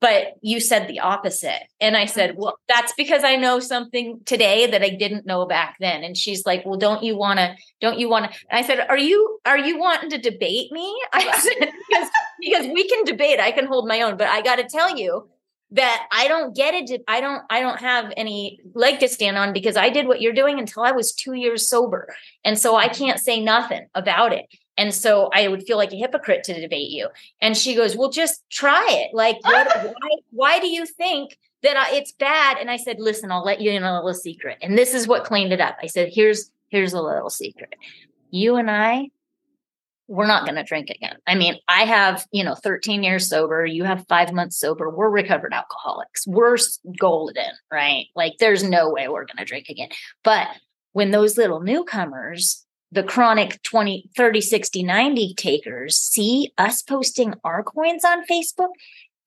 [0.04, 1.62] but you said the opposite.
[1.80, 2.42] And I said, mm-hmm.
[2.42, 6.04] well, that's because I know something today that I didn't know back then.
[6.04, 8.98] And she's like, well, don't you want to, don't you want to, I said, are
[8.98, 10.94] you, are you wanting to debate me?
[11.14, 14.56] I said, because, because we can debate, I can hold my own, but I got
[14.56, 15.26] to tell you
[15.70, 17.02] that I don't get it.
[17.08, 20.34] I don't, I don't have any leg to stand on because I did what you're
[20.34, 22.14] doing until I was two years sober.
[22.44, 24.44] And so I can't say nothing about it.
[24.76, 27.08] And so I would feel like a hypocrite to debate you.
[27.40, 29.14] And she goes, Well, just try it.
[29.14, 32.58] Like, what, why, why do you think that I, it's bad?
[32.58, 34.58] And I said, Listen, I'll let you in a little secret.
[34.62, 35.76] And this is what cleaned it up.
[35.82, 37.74] I said, Here's here's a little secret.
[38.30, 39.10] You and I,
[40.06, 41.16] we're not going to drink again.
[41.26, 43.64] I mean, I have, you know, 13 years sober.
[43.64, 44.90] You have five months sober.
[44.90, 46.26] We're recovered alcoholics.
[46.26, 46.58] We're
[46.98, 48.06] golden, right?
[48.14, 49.88] Like, there's no way we're going to drink again.
[50.22, 50.48] But
[50.92, 52.63] when those little newcomers
[52.94, 58.70] the chronic 20, 30, 60, 90 takers see us posting our coins on Facebook,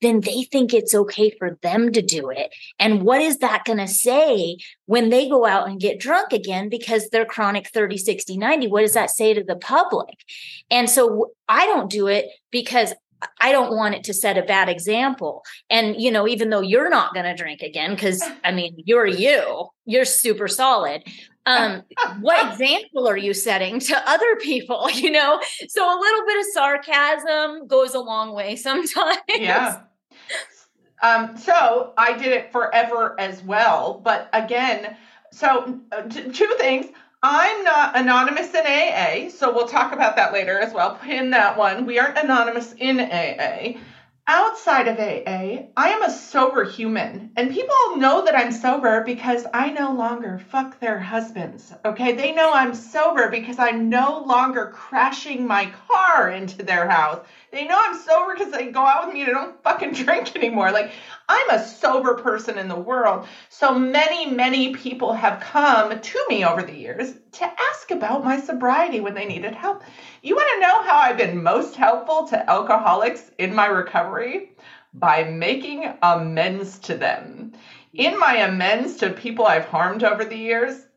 [0.02, 2.54] then they think it's okay for them to do it.
[2.80, 6.70] And what is that going to say when they go out and get drunk again
[6.70, 8.68] because they're chronic 30, 60, 90?
[8.68, 10.24] What does that say to the public?
[10.70, 12.94] And so I don't do it because
[13.42, 15.44] I don't want it to set a bad example.
[15.72, 19.08] And, you know, even though you're not going to drink again, because I mean, you're
[19.08, 21.04] you, you're super solid
[21.48, 21.84] um,
[22.22, 24.90] what example are you setting to other people?
[24.98, 29.20] You know, so a little bit of sarcasm goes a long way sometimes.
[29.30, 29.82] Yeah.
[31.04, 34.02] Um, so I did it forever as well.
[34.04, 34.98] But again,
[35.32, 36.88] so uh, t- two things.
[37.24, 40.96] I'm not anonymous in AA, so we'll talk about that later as well.
[40.96, 41.86] Pin that one.
[41.86, 43.80] We aren't anonymous in AA.
[44.28, 47.32] Outside of AA, I am a sober human.
[47.36, 51.74] And people know that I'm sober because I no longer fuck their husbands.
[51.86, 52.12] Okay.
[52.12, 57.20] They know I'm sober because I'm no longer crashing my car into their house.
[57.52, 60.36] They know I'm sober because they go out with me and I don't fucking drink
[60.36, 60.72] anymore.
[60.72, 60.92] Like,
[61.30, 63.26] I'm a sober person in the world.
[63.50, 68.38] So many, many people have come to me over the years to ask about my
[68.38, 69.84] sobriety when they needed help.
[70.22, 74.52] You want to know how I've been most helpful to alcoholics in my recovery?
[74.94, 77.54] By making amends to them.
[77.94, 80.88] In my amends to people I've harmed over the years,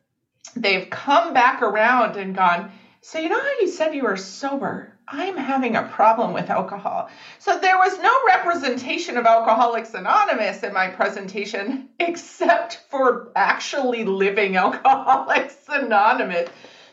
[0.57, 2.71] they've come back around and gone,
[3.03, 4.90] So, you know how you said you were sober?
[5.13, 7.09] I'm having a problem with alcohol.
[7.41, 14.57] So there was no representation of Alcoholics Anonymous in my presentation except for actually living
[14.57, 16.49] Alcoholics Anonymous.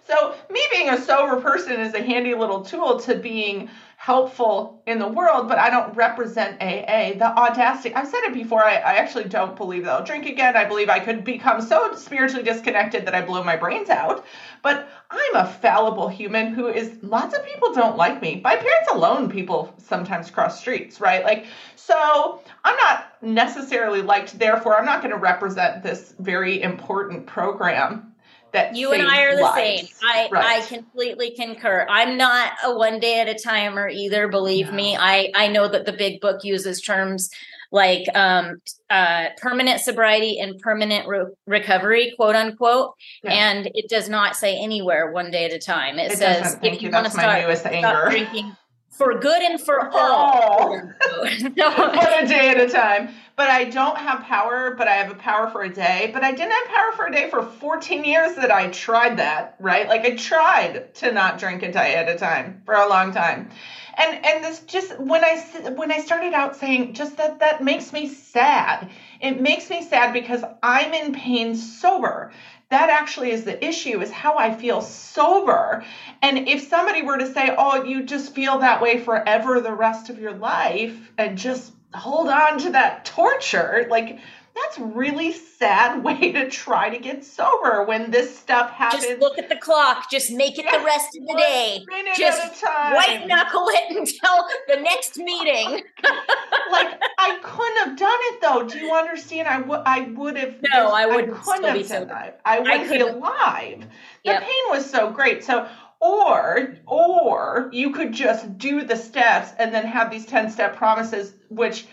[0.07, 5.00] So me being a sober person is a handy little tool to being helpful in
[5.00, 7.18] the world, but I don't represent AA.
[7.18, 10.56] The audacity, I've said it before, I, I, actually don't believe that I'll drink again.
[10.56, 14.24] I believe I could become so spiritually disconnected that I blow my brains out.
[14.62, 18.39] But I'm a fallible human who is, lots of people don't like me.
[18.43, 21.24] My parents alone, people sometimes cross streets, right?
[21.24, 27.26] Like, so I'm not necessarily liked, therefore, I'm not going to represent this very important
[27.26, 28.14] program
[28.58, 29.88] that you and I are the same.
[30.03, 30.62] I right.
[30.64, 31.86] I completely concur.
[31.89, 34.28] I'm not a one day at a timer either.
[34.28, 34.74] Believe no.
[34.74, 37.30] me, I I know that the big book uses terms
[37.72, 42.93] like um, uh, permanent sobriety and permanent re- recovery, quote unquote,
[43.24, 43.32] yeah.
[43.32, 45.99] and it does not say anywhere one day at a time.
[45.99, 48.55] It, it says if you, want to start, start drinking
[48.98, 50.70] for good and for, all.
[51.20, 53.10] One a day at a time.
[53.36, 56.10] But I don't have power, but I have a power for a day.
[56.12, 59.56] But I didn't have power for a day for 14 years that I tried that,
[59.60, 59.88] right?
[59.88, 63.52] Like I tried to not drink a day at a time for a long time.
[63.95, 65.38] And and this just when I
[65.76, 68.89] when I started out saying just that that makes me sad.
[69.22, 72.32] It makes me sad because I'm in pain sober
[72.70, 75.82] that actually is the issue is how i feel sober.
[76.22, 80.09] And if somebody were to say oh you just feel that way forever the rest
[80.09, 84.18] of your life and just hold on to that torture like
[84.64, 89.03] that's really sad way to try to get sober when this stuff happens.
[89.03, 90.10] Just look at the clock.
[90.10, 91.86] Just make it the rest of the day.
[92.16, 95.84] Just white knuckle it until the next meeting.
[96.72, 98.68] like I couldn't have done it though.
[98.68, 99.47] Do you understand?
[99.47, 99.82] I would.
[99.86, 100.55] I would have.
[100.74, 101.34] No, I wouldn't.
[101.34, 102.41] I couldn't have done that.
[102.45, 103.82] I wouldn't be alive.
[104.24, 104.41] The yep.
[104.41, 105.43] pain was so great.
[105.43, 105.68] So
[105.99, 111.34] or or you could just do the steps and then have these 10 step promises
[111.49, 111.88] which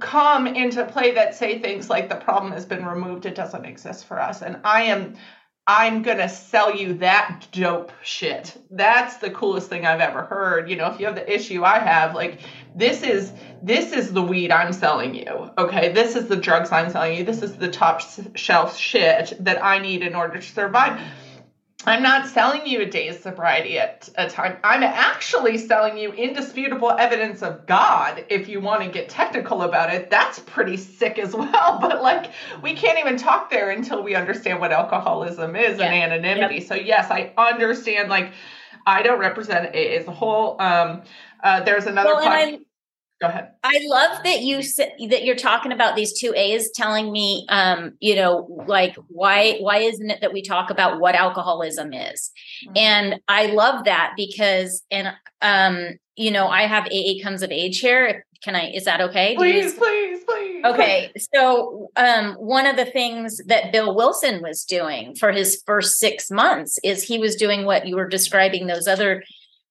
[0.00, 4.06] come into play that say things like the problem has been removed it doesn't exist
[4.06, 4.42] for us.
[4.42, 5.16] And i am
[5.66, 8.56] i'm going to sell you that dope shit.
[8.70, 10.68] That's the coolest thing i've ever heard.
[10.68, 12.40] You know if you have the issue i have like
[12.74, 13.32] this is
[13.62, 15.92] this is the weed i'm selling you okay?
[15.92, 17.24] This is the drugs i'm selling you.
[17.24, 18.02] This is the top
[18.34, 21.00] shelf shit that i need in order to survive
[21.86, 24.56] I'm not selling you a day's sobriety at a time.
[24.64, 29.92] I'm actually selling you indisputable evidence of God if you want to get technical about
[29.92, 30.10] it.
[30.10, 31.78] That's pretty sick as well.
[31.80, 32.30] But like,
[32.62, 35.86] we can't even talk there until we understand what alcoholism is yeah.
[35.86, 36.56] and anonymity.
[36.56, 36.66] Yep.
[36.66, 38.08] So, yes, I understand.
[38.08, 38.32] Like,
[38.86, 40.60] I don't represent it as a whole.
[40.60, 41.02] Um,
[41.42, 42.14] uh, there's another.
[42.14, 42.58] Well,
[43.24, 43.50] Go ahead.
[43.62, 44.62] I love that you
[45.08, 49.78] that you're talking about these two A's, telling me, um, you know, like why why
[49.78, 52.30] isn't it that we talk about what alcoholism is?
[52.66, 52.76] Mm-hmm.
[52.76, 57.80] And I love that because, and um, you know, I have AA comes of age
[57.80, 58.26] here.
[58.42, 58.72] Can I?
[58.72, 59.34] Is that okay?
[59.36, 60.64] Please, please, please.
[60.66, 65.98] Okay, so um, one of the things that Bill Wilson was doing for his first
[65.98, 69.22] six months is he was doing what you were describing those other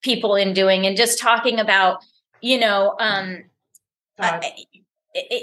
[0.01, 2.04] people in doing, and just talking about
[2.44, 3.46] you know, um,
[4.20, 4.41] uh,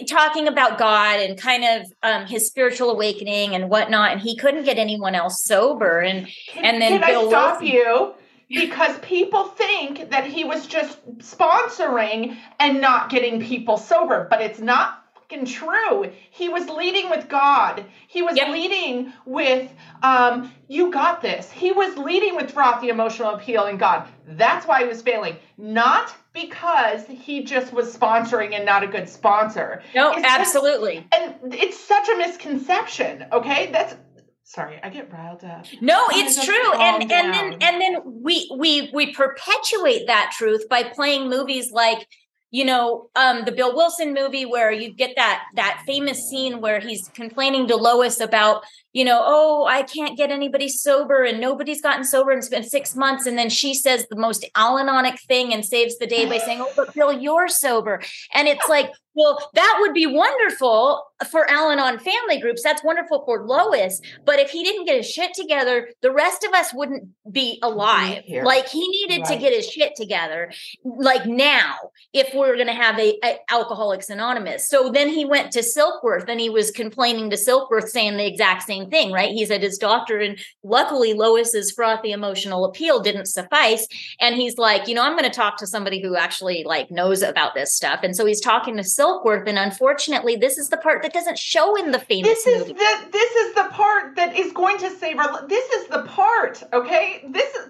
[0.06, 4.64] talking about God and kind of um, his spiritual awakening and whatnot, and he couldn't
[4.64, 6.00] get anyone else sober.
[6.00, 8.14] And can, and then can Bill I stop Wilson- you?
[8.52, 14.58] Because people think that he was just sponsoring and not getting people sober, but it's
[14.58, 16.10] not fucking true.
[16.32, 17.84] He was leading with God.
[18.08, 18.48] He was yep.
[18.48, 19.70] leading with
[20.02, 21.48] um, you got this.
[21.50, 24.08] He was leading with frothy emotional appeal and God.
[24.26, 25.36] That's why he was failing.
[25.56, 29.82] Not because he just was sponsoring and not a good sponsor.
[29.94, 31.06] No, it's absolutely.
[31.12, 33.26] Just, and it's such a misconception.
[33.32, 33.96] Okay, that's
[34.44, 35.66] sorry, I get riled up.
[35.80, 37.24] No, it's true, and down.
[37.24, 42.06] and then and then we we we perpetuate that truth by playing movies like
[42.52, 46.80] you know um the bill wilson movie where you get that that famous scene where
[46.80, 51.80] he's complaining to lois about you know, oh, I can't get anybody sober and nobody's
[51.80, 53.26] gotten sober and it's been six months.
[53.26, 56.72] And then she says the most Al-Anonic thing and saves the day by saying, oh,
[56.76, 58.02] but Bill, you're sober.
[58.34, 62.62] And it's like, well, that would be wonderful for Al Anon family groups.
[62.62, 64.00] That's wonderful for Lois.
[64.24, 68.22] But if he didn't get his shit together, the rest of us wouldn't be alive.
[68.24, 68.44] Here.
[68.44, 69.32] Like he needed right.
[69.32, 70.52] to get his shit together,
[70.84, 71.76] like now,
[72.12, 74.68] if we are going to have a, a, Alcoholics Anonymous.
[74.68, 78.62] So then he went to Silkworth and he was complaining to Silkworth, saying the exact
[78.62, 79.32] same thing, right?
[79.32, 83.86] He said his doctor, and luckily Lois's frothy emotional appeal didn't suffice.
[84.20, 87.22] And he's like, you know, I'm going to talk to somebody who actually like knows
[87.22, 88.00] about this stuff.
[88.02, 89.48] And so he's talking to Silkworth.
[89.48, 92.72] And unfortunately, this is the part that doesn't show in the famous this is movie.
[92.74, 95.46] The, this is the part that is going to save our.
[95.48, 97.24] This is the part, okay?
[97.28, 97.68] This is.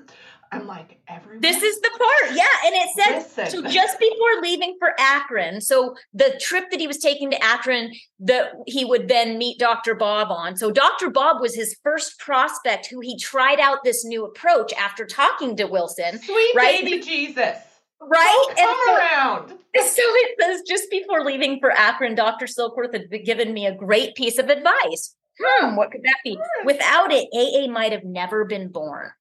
[0.53, 1.41] I'm like, everyone.
[1.41, 2.37] This is the part.
[2.37, 2.45] Yeah.
[2.67, 5.61] And it said so just before leaving for Akron.
[5.61, 9.95] So the trip that he was taking to Akron, that he would then meet Dr.
[9.95, 10.57] Bob on.
[10.57, 11.09] So Dr.
[11.09, 15.67] Bob was his first prospect who he tried out this new approach after talking to
[15.67, 16.19] Wilson.
[16.21, 16.85] Sweet right?
[16.85, 17.57] baby Jesus.
[18.01, 18.45] Right?
[18.57, 19.53] Don't come so, around.
[19.73, 22.47] So it says just before leaving for Akron, Dr.
[22.47, 25.15] Silkworth had given me a great piece of advice.
[25.41, 26.35] Hmm, what could that be?
[26.35, 26.67] Hmm.
[26.67, 29.13] Without it, AA might have never been born.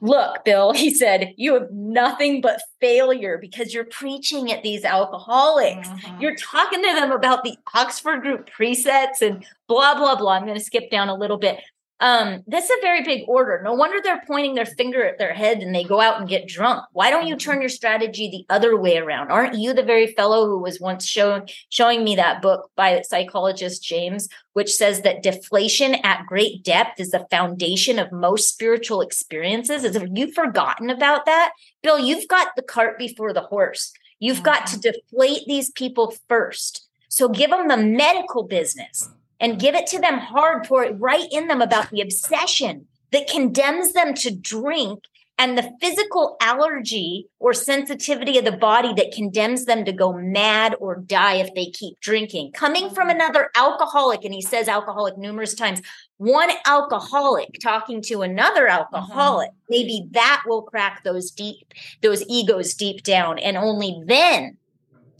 [0.00, 5.88] Look, Bill, he said, you have nothing but failure because you're preaching at these alcoholics.
[5.88, 6.20] Mm-hmm.
[6.20, 10.32] You're talking to them about the Oxford group precepts and blah, blah, blah.
[10.32, 11.60] I'm going to skip down a little bit.
[11.98, 13.62] Um, that's a very big order.
[13.64, 16.46] No wonder they're pointing their finger at their head and they go out and get
[16.46, 16.84] drunk.
[16.92, 19.30] Why don't you turn your strategy the other way around?
[19.30, 23.82] Aren't you the very fellow who was once showing showing me that book by psychologist
[23.82, 29.82] James, which says that deflation at great depth is the foundation of most spiritual experiences?
[29.82, 33.92] As if you've forgotten about that, Bill, you've got the cart before the horse.
[34.18, 34.44] You've mm-hmm.
[34.44, 36.86] got to deflate these people first.
[37.08, 39.08] So give them the medical business
[39.40, 43.28] and give it to them hard, pour it right in them about the obsession that
[43.28, 45.04] condemns them to drink
[45.38, 50.74] and the physical allergy or sensitivity of the body that condemns them to go mad
[50.80, 52.52] or die if they keep drinking.
[52.52, 55.82] Coming from another alcoholic, and he says alcoholic numerous times,
[56.16, 59.66] one alcoholic talking to another alcoholic, mm-hmm.
[59.68, 63.38] maybe that will crack those deep, those egos deep down.
[63.38, 64.56] And only then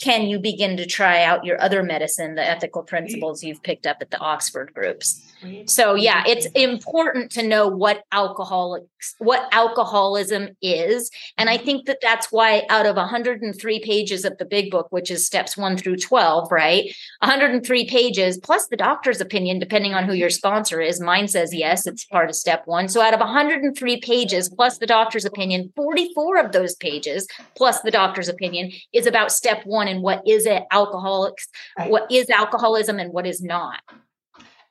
[0.00, 3.98] can you begin to try out your other medicine, the ethical principles you've picked up
[4.00, 5.25] at the Oxford groups?
[5.66, 11.10] So yeah, it's important to know what alcoholics, what alcoholism is.
[11.36, 15.10] And I think that that's why out of 103 pages of the big book, which
[15.10, 16.84] is steps one through 12, right?
[17.20, 21.00] 103 pages plus the doctor's opinion, depending on who your sponsor is.
[21.00, 22.88] Mine says yes, it's part of step one.
[22.88, 27.90] So out of 103 pages plus the doctor's opinion, 44 of those pages plus the
[27.90, 31.46] doctor's opinion is about step one and what is it alcoholics,
[31.86, 33.80] what is alcoholism and what is not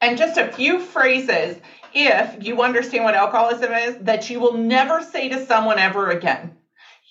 [0.01, 1.57] and just a few phrases
[1.93, 6.57] if you understand what alcoholism is that you will never say to someone ever again.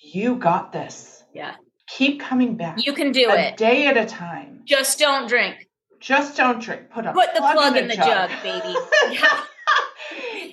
[0.01, 1.23] You got this.
[1.33, 1.55] Yeah.
[1.87, 2.85] Keep coming back.
[2.85, 3.57] You can do a it.
[3.57, 4.61] day at a time.
[4.65, 5.67] Just don't drink.
[5.99, 6.89] Just don't drink.
[6.91, 8.75] Put a Put the plug, plug in, in, the, jug, jug baby.
[9.11, 9.43] yeah.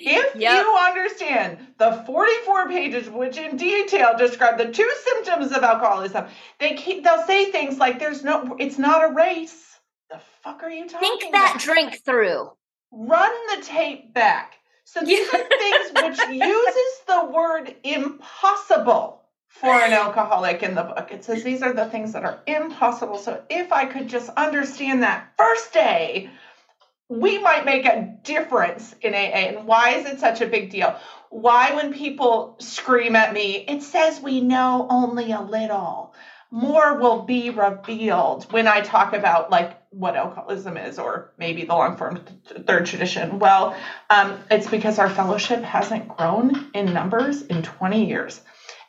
[0.05, 0.65] If yep.
[0.65, 6.27] you understand the 44 pages, which in detail describe the two symptoms of alcoholism,
[6.59, 9.72] they keep, they'll say things like, "There's no, it's not a race."
[10.43, 11.61] Fuck are you talking Think that about?
[11.63, 12.51] drink through.
[12.91, 14.55] Run the tape back.
[14.85, 21.09] So these are things which uses the word impossible for an alcoholic in the book.
[21.11, 23.19] It says these are the things that are impossible.
[23.19, 26.31] So if I could just understand that first day,
[27.09, 29.17] we might make a difference in AA.
[29.17, 30.99] And why is it such a big deal?
[31.31, 36.15] Why, when people scream at me, it says we know only a little
[36.51, 41.75] more will be revealed when I talk about like what alcoholism is, or maybe the
[41.75, 42.21] long form
[42.67, 43.39] third tradition.
[43.39, 43.77] Well,
[44.11, 48.41] um, it's because our fellowship hasn't grown in numbers in 20 years,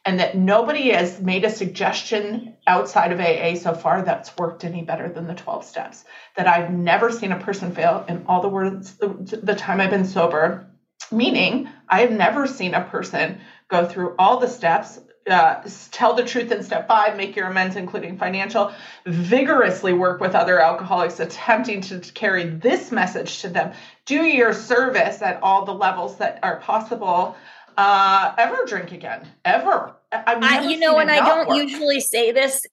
[0.05, 4.81] and that nobody has made a suggestion outside of AA so far that's worked any
[4.81, 6.05] better than the 12 steps.
[6.35, 9.07] That I've never seen a person fail in all the words the,
[9.43, 10.69] the time I've been sober.
[11.11, 14.99] Meaning, I have never seen a person go through all the steps
[15.29, 15.61] uh,
[15.91, 18.71] tell the truth in step five, make your amends, including financial,
[19.05, 23.73] vigorously work with other alcoholics attempting to carry this message to them.
[24.05, 27.35] Do your service at all the levels that are possible.
[27.77, 29.95] Uh, ever drink again, ever.
[30.11, 31.57] I, you know, and I don't work.
[31.57, 32.65] usually say this,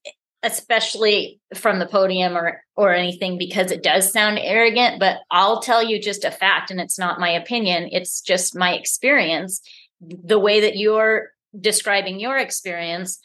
[0.43, 4.99] especially from the podium or or anything, because it does sound arrogant.
[4.99, 8.73] But I'll tell you just a fact, and it's not my opinion; it's just my
[8.73, 9.61] experience.
[10.01, 11.29] The way that you're
[11.59, 13.19] describing your experience,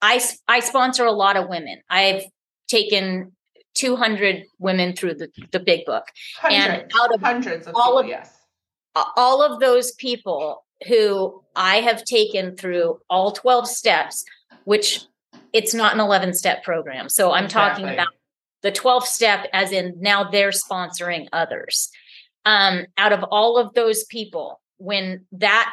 [0.00, 1.80] I I sponsor a lot of women.
[1.88, 2.24] I've
[2.68, 3.32] taken
[3.74, 6.04] 200 women through the, the big book.
[6.36, 8.38] Hundreds, and out of hundreds of all people, of, yes.
[9.16, 14.24] All of those people who I have taken through all 12 steps,
[14.64, 15.04] which
[15.52, 17.08] it's not an 11 step program.
[17.08, 17.84] So I'm exactly.
[17.84, 18.12] talking about
[18.62, 21.90] the 12th step as in now they're sponsoring others.
[22.44, 25.72] Um, out of all of those people, when that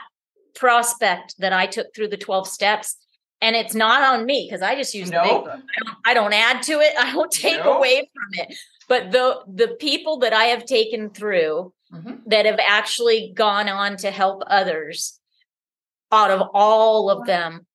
[0.56, 2.98] prospect that I took through the 12 steps,
[3.42, 5.46] and it's not on me because I just use nope.
[5.46, 5.52] the.
[5.52, 6.94] I don't, I don't, add to it.
[7.00, 7.78] I don't take nope.
[7.78, 8.56] away from it.
[8.88, 12.16] But the the people that I have taken through mm-hmm.
[12.28, 15.20] that have actually gone on to help others,
[16.12, 17.66] out of all of them,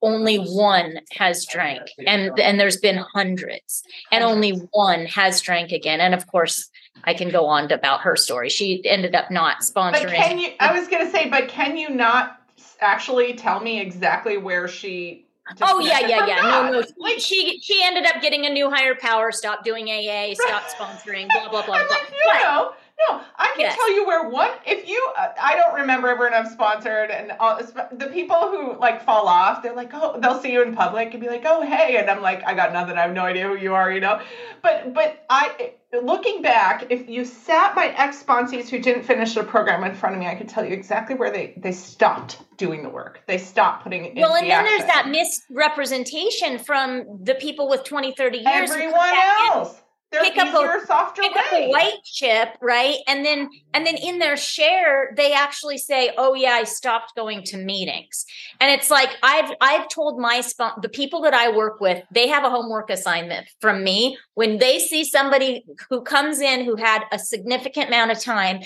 [0.00, 6.00] only one has drank, and and there's been hundreds, and only one has drank again.
[6.00, 6.70] And of course,
[7.02, 8.48] I can go on about her story.
[8.48, 10.04] She ended up not sponsoring.
[10.04, 10.52] But can you?
[10.60, 12.40] I was going to say, but can you not
[12.80, 15.26] actually tell me exactly where she
[15.62, 18.94] oh yeah yeah yeah no no like, she she ended up getting a new higher
[18.94, 22.72] power Stop doing aa stopped sponsoring blah blah blah blah like, you but, know
[23.08, 23.74] no i can yes.
[23.74, 27.62] tell you where one if you uh, i don't remember everyone i've sponsored and uh,
[27.92, 31.20] the people who like fall off they're like oh they'll see you in public and
[31.20, 33.56] be like oh hey and i'm like i got nothing i have no idea who
[33.56, 34.20] you are you know
[34.62, 35.72] but but i
[36.02, 40.14] looking back, if you sat my ex sponsees who didn't finish the program in front
[40.14, 43.20] of me, I could tell you exactly where they they stopped doing the work.
[43.26, 44.78] They stopped putting it Well, and the then action.
[44.78, 48.70] there's that misrepresentation from the people with 20, 30 years.
[48.70, 49.14] Everyone
[49.46, 49.80] else
[50.22, 52.96] pick up a softer pick up a white chip, right?
[53.06, 57.42] And then and then in their share, they actually say, "Oh yeah, I stopped going
[57.44, 58.24] to meetings."
[58.60, 62.28] And it's like I've I've told my sp- the people that I work with, they
[62.28, 67.04] have a homework assignment from me when they see somebody who comes in who had
[67.12, 68.60] a significant amount of time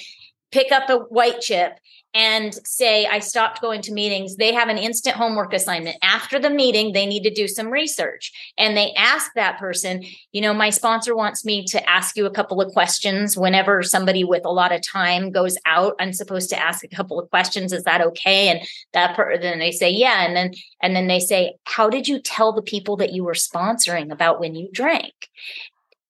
[0.51, 1.78] pick up a white chip
[2.19, 5.99] and say, I stopped going to meetings, they have an instant homework assignment.
[6.03, 8.33] After the meeting, they need to do some research.
[8.59, 10.03] And they ask that person,
[10.33, 13.37] you know, my sponsor wants me to ask you a couple of questions.
[13.37, 17.21] Whenever somebody with a lot of time goes out, I'm supposed to ask a couple
[17.21, 17.73] of questions.
[17.73, 18.49] Is that okay?
[18.49, 20.27] And that per- then they say, yeah.
[20.27, 23.35] And then, and then they say, how did you tell the people that you were
[23.35, 25.29] sponsoring about when you drank?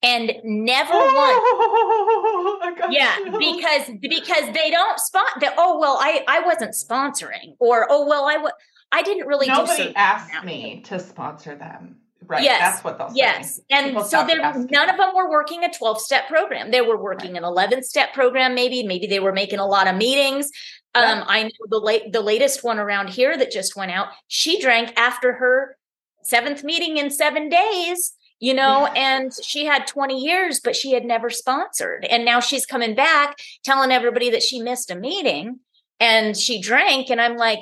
[0.02, 6.40] And never oh, once yeah because because they don't spot that oh well i i
[6.40, 8.52] wasn't sponsoring or oh well i was
[8.92, 11.96] i didn't really nobody asked me to sponsor them.
[12.26, 13.16] Right yes that's what they'll say.
[13.16, 16.70] yes and People so there none of them were working a 12 step program.
[16.70, 17.42] They were working right.
[17.42, 20.50] an 11 step program maybe maybe they were making a lot of meetings.
[20.94, 24.60] Um i know the late the latest one around here that just went out she
[24.60, 25.78] drank after her
[26.22, 31.04] seventh meeting in seven days you know and she had 20 years but she had
[31.04, 32.04] never sponsored.
[32.04, 35.60] And now she's coming back telling everybody that she missed a meeting
[36.00, 37.60] and she drank and i'm like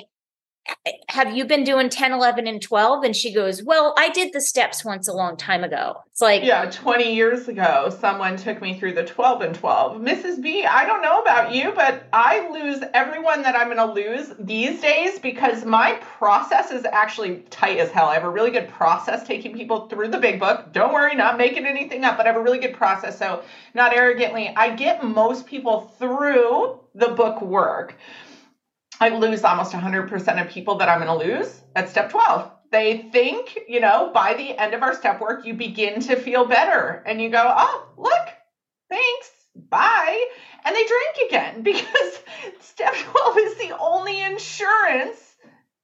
[1.09, 4.41] have you been doing 10 11 and 12 and she goes well i did the
[4.41, 5.97] steps once a long time ago.
[6.11, 10.41] It's like yeah 20 years ago someone took me through the 12 and 12 mrs
[10.41, 14.33] b i don't know about you but i lose everyone that i'm going to lose
[14.39, 18.07] these days because my process is actually tight as hell.
[18.07, 20.71] I have a really good process taking people through the big book.
[20.73, 23.43] Don't worry not making anything up but i have a really good process so
[23.73, 27.95] not arrogantly i get most people through the book work
[28.99, 32.43] I lose almost 100% of people that I'm going to lose at step 12.
[32.71, 36.43] They think, you know, by the end of our step work, you begin to feel
[36.43, 38.33] better and you go, oh, look,
[38.89, 39.31] thanks,
[39.69, 40.23] bye.
[40.65, 42.21] And they drink again because
[42.61, 45.35] step 12 is the only insurance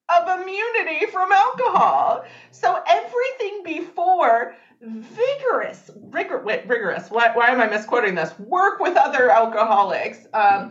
[0.10, 2.20] of immunity from alcohol.
[2.52, 4.50] So everything before
[4.82, 8.38] vigorous, rigor, rigorous, why, why am I misquoting this?
[8.38, 10.26] Work with other alcoholics.
[10.34, 10.70] Um,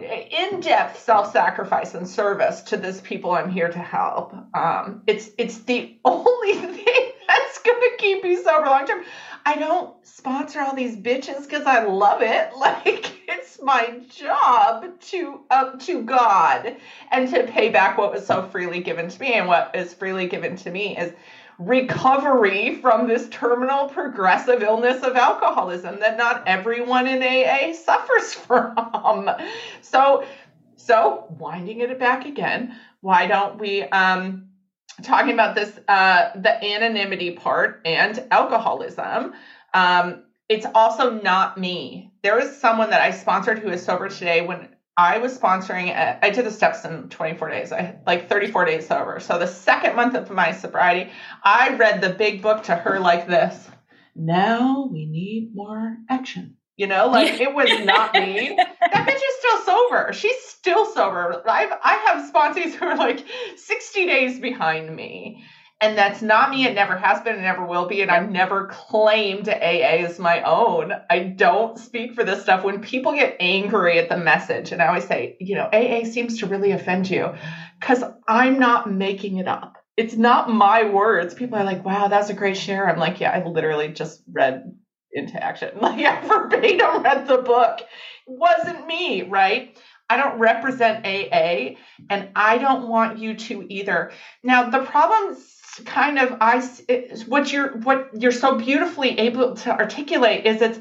[0.00, 4.34] in-depth self-sacrifice and service to this people I'm here to help.
[4.54, 9.04] Um, it's it's the only thing that's gonna keep you sober long term.
[9.46, 12.50] I don't sponsor all these bitches because I love it.
[12.64, 16.76] Like it's my job to uh, to God
[17.10, 19.34] and to pay back what was so freely given to me.
[19.34, 21.12] And what is freely given to me is
[21.58, 29.30] recovery from this terminal progressive illness of alcoholism that not everyone in AA suffers from.
[29.80, 30.24] So,
[30.76, 34.48] so winding it back again, why don't we um,
[35.02, 39.34] talking about this uh, the anonymity part and alcoholism?
[39.72, 42.12] Um, it's also not me.
[42.22, 46.18] There is someone that I sponsored who is sober today when I was sponsoring, uh,
[46.22, 49.18] I did the steps in 24 days, I like 34 days sober.
[49.18, 51.10] So the second month of my sobriety,
[51.42, 53.68] I read the big book to her like this.
[54.14, 56.56] Now we need more action.
[56.76, 58.56] You know, like it was not me.
[58.80, 60.12] that bitch is still sober.
[60.12, 61.42] She's still sober.
[61.48, 63.24] I've, I have sponsees who are like
[63.56, 65.44] 60 days behind me.
[65.80, 66.66] And that's not me.
[66.66, 68.00] It never has been and never will be.
[68.00, 70.92] And I've never claimed AA as my own.
[71.10, 72.64] I don't speak for this stuff.
[72.64, 76.38] When people get angry at the message, and I always say, you know, AA seems
[76.38, 77.34] to really offend you
[77.80, 79.76] because I'm not making it up.
[79.96, 81.34] It's not my words.
[81.34, 82.88] People are like, wow, that's a great share.
[82.88, 84.64] I'm like, yeah, I literally just read
[85.12, 85.70] into action.
[85.80, 87.80] Like I verbatim read the book.
[87.80, 87.86] It
[88.26, 89.76] wasn't me, right?
[90.08, 91.76] I don't represent AA
[92.10, 94.12] and I don't want you to either.
[94.42, 94.84] Now the
[95.84, 96.60] kind of I
[97.26, 100.78] what you're what you're so beautifully able to articulate is it's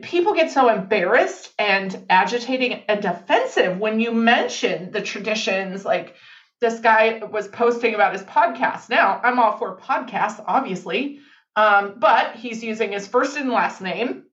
[0.00, 6.14] people get so embarrassed and agitating and defensive when you mention the traditions like
[6.60, 8.88] this guy was posting about his podcast.
[8.88, 11.18] Now, I'm all for podcasts, obviously,
[11.56, 14.24] um, but he's using his first and last name.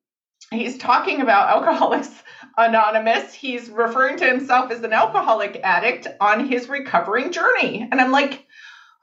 [0.51, 2.11] He's talking about Alcoholics
[2.55, 3.33] Anonymous.
[3.33, 7.87] He's referring to himself as an alcoholic addict on his recovering journey.
[7.91, 8.45] And I'm like,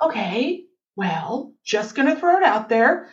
[0.00, 0.65] okay,
[0.96, 3.10] well, just going to throw it out there.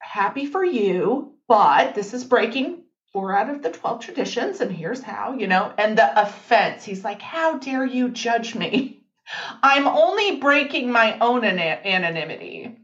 [0.00, 5.02] Happy for you, but this is breaking four out of the 12 traditions, and here's
[5.02, 6.84] how, you know, and the offense.
[6.84, 9.02] He's like, how dare you judge me?
[9.62, 12.78] I'm only breaking my own anonymity.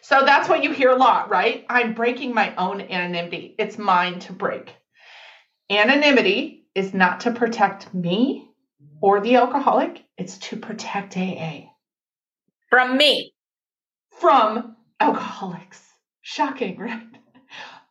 [0.00, 1.64] So that's what you hear a lot, right?
[1.68, 3.54] I'm breaking my own anonymity.
[3.58, 4.74] It's mine to break.
[5.70, 8.50] Anonymity is not to protect me
[9.00, 11.68] or the alcoholic, it's to protect AA.
[12.70, 13.33] From me.
[14.18, 15.82] From alcoholics.
[16.22, 17.02] Shocking, right?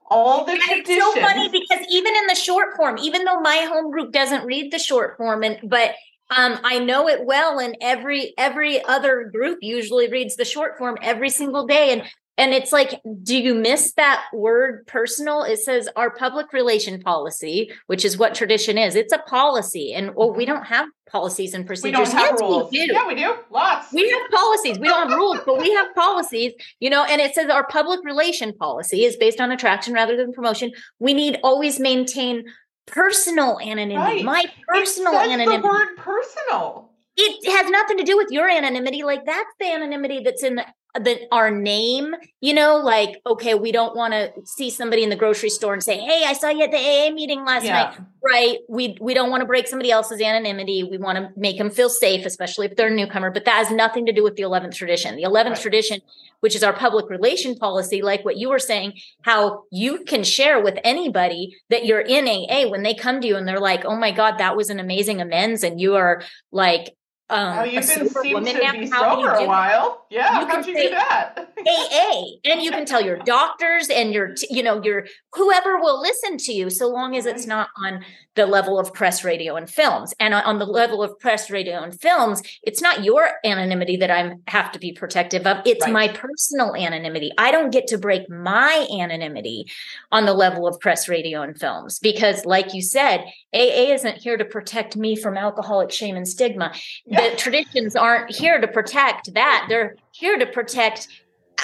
[0.09, 0.97] All the and traditions.
[0.97, 4.45] It's so funny because even in the short form, even though my home group doesn't
[4.45, 5.95] read the short form, and but
[6.35, 10.97] um, I know it well, and every every other group usually reads the short form
[11.01, 11.91] every single day.
[11.91, 12.03] And
[12.37, 15.43] and it's like, do you miss that word personal?
[15.43, 18.95] It says our public relation policy, which is what tradition is.
[18.95, 19.93] It's a policy.
[19.93, 21.99] And well, we don't have policies and procedures.
[21.99, 22.71] We don't have yes, rules.
[22.71, 22.93] We do.
[22.93, 23.35] Yeah, we do.
[23.51, 23.93] Lots.
[23.93, 24.79] We have policies.
[24.79, 28.03] We don't have rules, but we have policies, you know, and it says our public
[28.03, 30.71] relation policy is based on attraction rather than promotion.
[30.99, 32.45] We need always maintain
[32.87, 33.95] personal anonymity.
[33.95, 34.23] Right.
[34.25, 35.61] My personal it anonymity.
[35.61, 36.89] The word personal.
[37.15, 39.03] It has nothing to do with your anonymity.
[39.03, 40.65] Like that's the anonymity that's in the
[40.95, 45.15] the our name, you know, like okay, we don't want to see somebody in the
[45.15, 47.83] grocery store and say, "Hey, I saw you at the AA meeting last yeah.
[47.83, 48.59] night." Right?
[48.69, 50.83] We we don't want to break somebody else's anonymity.
[50.83, 53.31] We want to make them feel safe, especially if they're a newcomer.
[53.31, 55.15] But that has nothing to do with the eleventh tradition.
[55.15, 55.61] The eleventh right.
[55.63, 56.01] tradition,
[56.41, 60.61] which is our public relation policy, like what you were saying, how you can share
[60.61, 63.95] with anybody that you're in AA when they come to you and they're like, "Oh
[63.95, 66.21] my God, that was an amazing amends," and you are
[66.51, 66.95] like
[67.29, 70.05] um, oh, you've been seemed to be sober a while.
[70.09, 71.53] Yeah, you how'd you do that?
[71.65, 76.37] AA, and you can tell your doctors and your, you know, your whoever will listen
[76.37, 78.03] to you, so long as it's not on
[78.35, 80.13] the level of press, radio, and films.
[80.19, 84.33] And on the level of press, radio, and films, it's not your anonymity that I
[84.47, 85.57] have to be protective of.
[85.65, 85.93] It's right.
[85.93, 87.31] my personal anonymity.
[87.37, 89.65] I don't get to break my anonymity
[90.11, 94.37] on the level of press, radio, and films because, like you said, AA isn't here
[94.37, 96.73] to protect me from alcoholic shame and stigma.
[97.13, 97.29] Yeah.
[97.29, 99.65] The traditions aren't here to protect that.
[99.69, 101.07] They're here to protect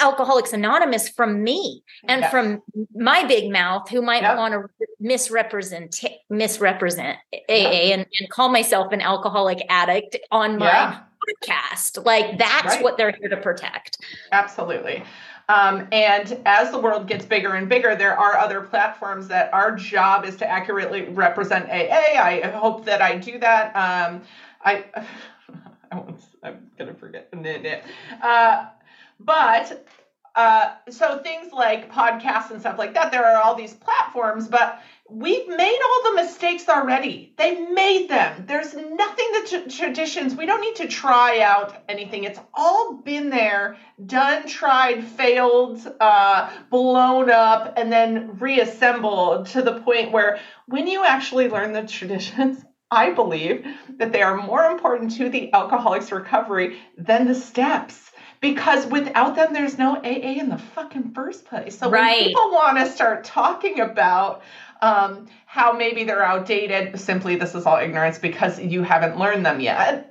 [0.00, 2.30] Alcoholics Anonymous from me and yes.
[2.30, 2.62] from
[2.94, 4.36] my big mouth who might yep.
[4.36, 11.00] want to misrepresent misrepresent AA and, and, call myself an alcoholic addict on my yeah.
[11.42, 12.04] podcast.
[12.04, 12.82] Like that's right.
[12.82, 13.98] what they're here to protect.
[14.32, 15.02] Absolutely.
[15.48, 19.74] Um, and as the world gets bigger and bigger, there are other platforms that our
[19.74, 22.22] job is to accurately represent AA.
[22.22, 23.74] I hope that I do that.
[23.74, 24.22] Um,
[24.64, 24.84] I,
[25.90, 27.28] I am gonna forget.
[28.22, 28.66] Uh,
[29.18, 29.86] but
[30.34, 34.80] uh, so things like podcasts and stuff like that, there are all these platforms, but
[35.08, 37.34] we've made all the mistakes already.
[37.36, 38.44] They made them.
[38.46, 42.24] There's nothing that t- traditions, we don't need to try out anything.
[42.24, 43.76] It's all been there,
[44.06, 51.04] done, tried, failed, uh, blown up, and then reassembled to the point where when you
[51.04, 53.66] actually learn the traditions, I believe
[54.00, 59.52] that they are more important to the alcoholic's recovery than the steps because without them,
[59.52, 61.78] there's no AA in the fucking first place.
[61.78, 62.16] So right.
[62.16, 64.40] when people want to start talking about
[64.80, 69.60] um, how maybe they're outdated, simply this is all ignorance because you haven't learned them
[69.60, 70.06] yet.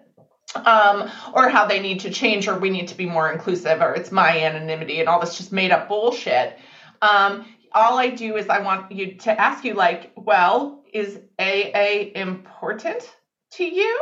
[0.56, 3.94] Um, or how they need to change, or we need to be more inclusive, or
[3.94, 6.58] it's my anonymity and all this just made up bullshit.
[7.04, 12.10] Um, all I do is I want you to ask you, like, well, is AA
[12.16, 13.08] important
[13.52, 14.00] to you?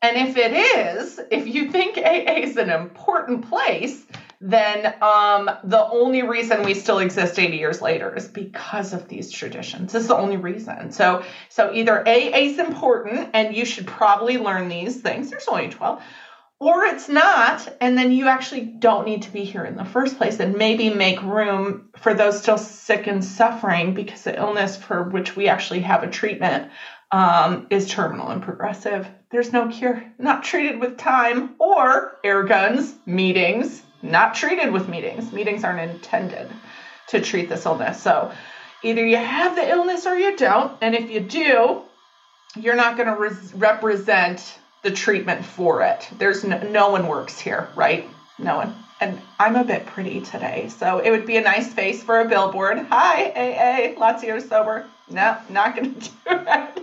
[0.00, 4.04] And if it is, if you think AA is an important place,
[4.40, 9.32] then um, the only reason we still exist 80 years later is because of these
[9.32, 9.92] traditions.
[9.92, 10.92] This is the only reason.
[10.92, 15.30] So, so either AA is important and you should probably learn these things.
[15.30, 16.00] There's only 12.
[16.60, 20.16] or it's not, and then you actually don't need to be here in the first
[20.16, 25.04] place, and maybe make room for those still sick and suffering because the illness for
[25.04, 26.70] which we actually have a treatment
[27.10, 29.06] um, is terminal and progressive.
[29.30, 35.32] There's no cure, not treated with time or air guns, meetings, not treated with meetings.
[35.32, 36.48] Meetings aren't intended
[37.08, 38.00] to treat this illness.
[38.00, 38.32] So
[38.82, 41.82] either you have the illness or you don't, and if you do,
[42.56, 46.08] you're not going to res- represent the treatment for it.
[46.18, 48.08] There's no, no one works here, right?
[48.38, 48.74] No one.
[49.00, 52.28] And I'm a bit pretty today, so it would be a nice face for a
[52.28, 52.78] billboard.
[52.90, 54.86] Hi, AA, lots of years sober.
[55.08, 56.77] No, not going to do it.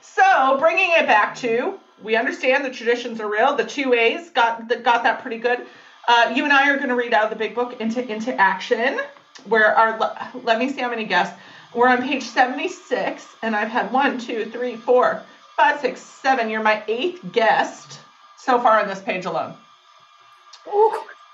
[0.00, 3.56] So, bringing it back to, we understand the traditions are real.
[3.56, 5.66] The two A's got got that pretty good.
[6.08, 8.34] Uh, you and I are going to read out of the big book into into
[8.34, 8.98] action.
[9.44, 9.98] Where our
[10.44, 11.36] let me see how many guests.
[11.74, 15.22] We're on page 76, and I've had one, two, three, four,
[15.56, 16.48] five, six, seven.
[16.48, 17.98] You're my eighth guest
[18.38, 19.54] so far on this page alone.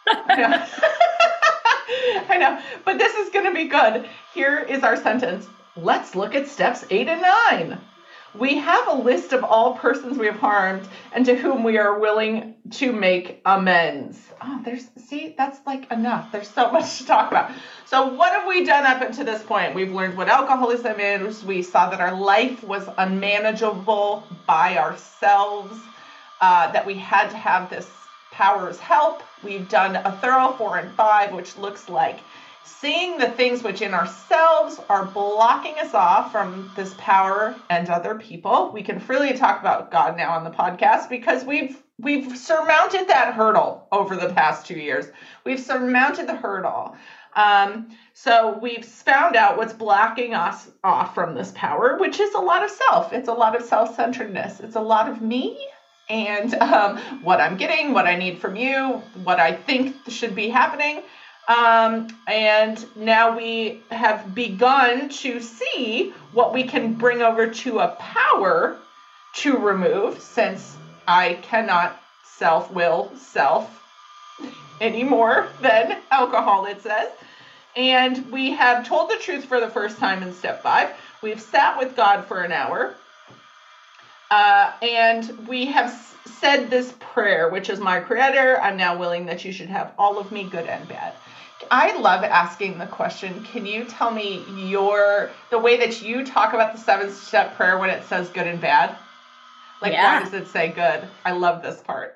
[0.08, 0.66] I know.
[2.28, 2.60] I know.
[2.84, 4.08] But this is going to be good.
[4.34, 5.46] Here is our sentence.
[5.76, 7.78] Let's look at steps eight and nine.
[8.34, 11.98] We have a list of all persons we have harmed and to whom we are
[11.98, 14.32] willing to make amends.
[14.40, 16.32] Oh, there's, see, that's like enough.
[16.32, 17.50] There's so much to talk about.
[17.84, 19.74] So, what have we done up until this point?
[19.74, 21.44] We've learned what alcoholism is.
[21.44, 25.78] We saw that our life was unmanageable by ourselves,
[26.40, 27.90] uh, that we had to have this
[28.30, 29.22] power's help.
[29.42, 32.20] We've done a thorough four and five, which looks like
[32.64, 38.14] seeing the things which in ourselves are blocking us off from this power and other
[38.14, 38.70] people.
[38.72, 43.34] We can freely talk about God now on the podcast because we've we've surmounted that
[43.34, 45.06] hurdle over the past two years.
[45.44, 46.96] We've surmounted the hurdle.
[47.34, 52.40] Um, so we've found out what's blocking us off from this power, which is a
[52.40, 53.12] lot of self.
[53.12, 54.60] It's a lot of self-centeredness.
[54.60, 55.56] It's a lot of me
[56.08, 60.48] and um, what I'm getting, what I need from you, what I think should be
[60.48, 61.02] happening.
[61.52, 67.88] Um, and now we have begun to see what we can bring over to a
[67.98, 68.78] power
[69.34, 70.76] to remove, since
[71.06, 73.82] I cannot self will self
[74.80, 77.10] any more than alcohol, it says.
[77.76, 80.90] And we have told the truth for the first time in step five.
[81.20, 82.94] We've sat with God for an hour.
[84.30, 85.92] Uh, and we have
[86.24, 88.58] said this prayer, which is my creator.
[88.58, 91.12] I'm now willing that you should have all of me, good and bad.
[91.70, 93.42] I love asking the question.
[93.44, 97.78] Can you tell me your the way that you talk about the seven step prayer
[97.78, 98.96] when it says good and bad?
[99.80, 100.18] Like yeah.
[100.18, 101.08] why does it say good?
[101.24, 102.14] I love this part.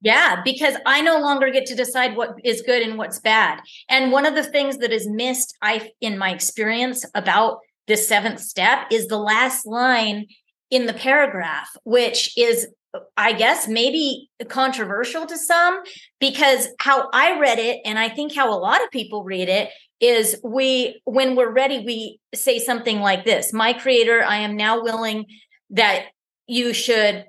[0.00, 3.60] Yeah, because I no longer get to decide what is good and what's bad.
[3.88, 8.40] And one of the things that is missed I in my experience about this seventh
[8.40, 10.26] step is the last line
[10.70, 12.68] in the paragraph, which is
[13.16, 15.82] I guess maybe controversial to some
[16.20, 19.70] because how I read it, and I think how a lot of people read it,
[20.00, 24.82] is we, when we're ready, we say something like this My creator, I am now
[24.82, 25.26] willing
[25.70, 26.06] that
[26.46, 27.24] you should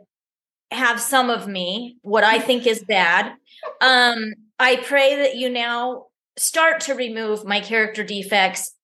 [0.72, 3.34] have some of me, what I think is bad.
[3.82, 6.08] Um, I pray that you now
[6.38, 8.75] start to remove my character defects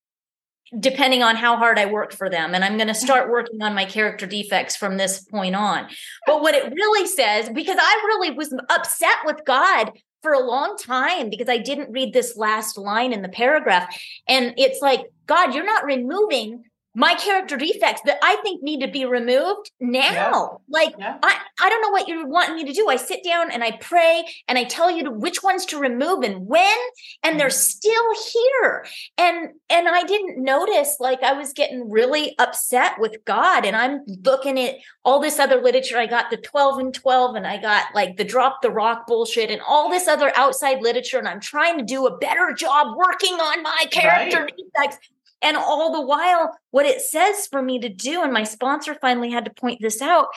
[0.79, 2.53] depending on how hard I work for them.
[2.53, 3.05] And I'm going to mm-hmm.
[3.05, 5.87] start working on my character defects from this point on.
[6.25, 9.91] But what it really says, because I really was upset with God
[10.21, 13.93] for a long time because I didn't read this last line in the paragraph.
[14.27, 16.63] And it's like, God, you're not removing
[16.93, 20.01] my character defects that I think need to be removed now.
[20.01, 20.47] Yeah.
[20.67, 21.17] Like yeah.
[21.23, 22.89] I, I don't know what you're wanting me to do.
[22.89, 26.23] I sit down and I pray and I tell you to, which ones to remove
[26.23, 26.77] and when,
[27.23, 27.53] and they're mm-hmm.
[27.53, 28.85] still here.
[29.17, 33.65] And and I didn't notice like I was getting really upset with God.
[33.65, 34.75] And I'm looking at
[35.05, 35.97] all this other literature.
[35.97, 39.49] I got the 12 and 12, and I got like the drop the rock bullshit
[39.49, 41.19] and all this other outside literature.
[41.19, 44.53] And I'm trying to do a better job working on my character right.
[44.57, 44.97] defects.
[45.41, 49.31] And all the while, what it says for me to do, and my sponsor finally
[49.31, 50.27] had to point this out,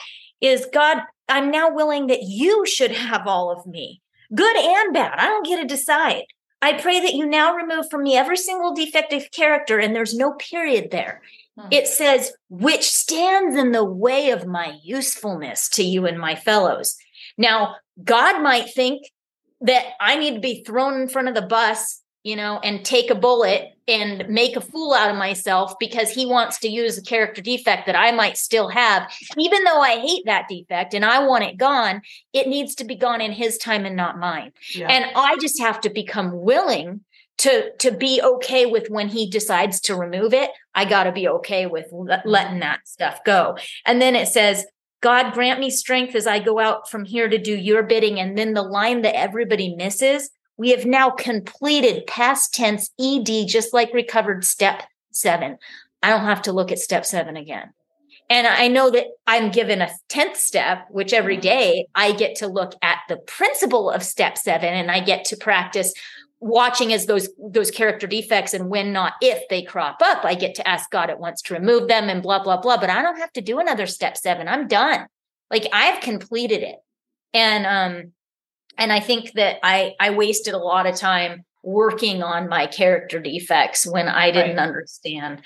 [0.41, 0.99] is God,
[1.29, 4.01] I'm now willing that you should have all of me,
[4.33, 5.17] good and bad.
[5.17, 6.23] I don't get to decide.
[6.61, 10.33] I pray that you now remove from me every single defective character, and there's no
[10.33, 11.21] period there.
[11.57, 11.67] Hmm.
[11.71, 16.95] It says, which stands in the way of my usefulness to you and my fellows.
[17.37, 19.11] Now, God might think
[19.61, 23.11] that I need to be thrown in front of the bus you know, and take
[23.11, 27.03] a bullet and make a fool out of myself because he wants to use a
[27.03, 29.11] character defect that I might still have.
[29.37, 32.01] Even though I hate that defect and I want it gone,
[32.33, 34.51] it needs to be gone in his time and not mine.
[34.73, 34.87] Yeah.
[34.87, 37.01] And I just have to become willing
[37.37, 40.49] to to be okay with when he decides to remove it.
[40.73, 43.57] I got to be okay with letting that stuff go.
[43.85, 44.65] And then it says
[45.01, 48.19] God grant me strength as I go out from here to do your bidding.
[48.19, 53.73] And then the line that everybody misses, we have now completed past tense ED, just
[53.73, 55.57] like recovered step seven.
[56.01, 57.73] I don't have to look at step seven again.
[58.29, 61.91] And I know that I'm given a 10th step, which every mm-hmm.
[61.93, 65.93] I get to look at the principle of step seven and I get to practice
[66.39, 70.53] watching as those those character defects and when not if they crop up i get
[70.53, 73.17] to ask god at once to remove them and blah blah blah but i don't
[73.17, 75.07] have to do another step seven i'm done
[75.49, 76.75] like i've completed it
[77.33, 78.11] and um
[78.77, 83.19] and i think that i i wasted a lot of time working on my character
[83.19, 84.67] defects when i didn't right.
[84.67, 85.41] understand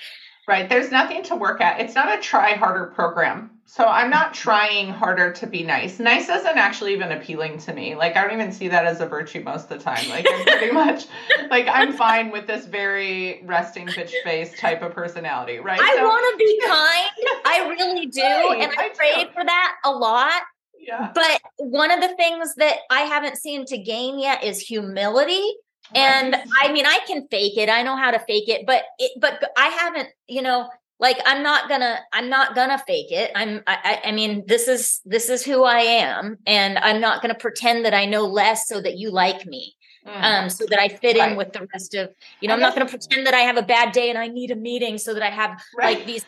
[0.48, 4.34] right there's nothing to work at it's not a try harder program so I'm not
[4.34, 6.00] trying harder to be nice.
[6.00, 7.94] Nice isn't actually even appealing to me.
[7.94, 10.08] Like I don't even see that as a virtue most of the time.
[10.08, 11.06] Like I'm pretty much
[11.50, 15.78] like I'm fine with this very resting bitch face type of personality, right?
[15.80, 17.42] I so, want to be kind.
[17.44, 20.42] I really do, right, and I, I pray for that a lot.
[20.80, 21.12] Yeah.
[21.14, 25.54] But one of the things that I haven't seen to gain yet is humility.
[25.94, 27.68] And I mean, I can fake it.
[27.68, 30.68] I know how to fake it, but it, but I haven't, you know,
[31.00, 35.00] like i'm not gonna i'm not gonna fake it i'm I, I mean this is
[35.04, 38.80] this is who i am and i'm not gonna pretend that i know less so
[38.80, 39.74] that you like me
[40.06, 40.22] mm.
[40.22, 41.32] um so that i fit right.
[41.32, 42.10] in with the rest of
[42.40, 44.28] you know I i'm not gonna pretend that i have a bad day and i
[44.28, 45.96] need a meeting so that i have right.
[45.96, 46.24] like these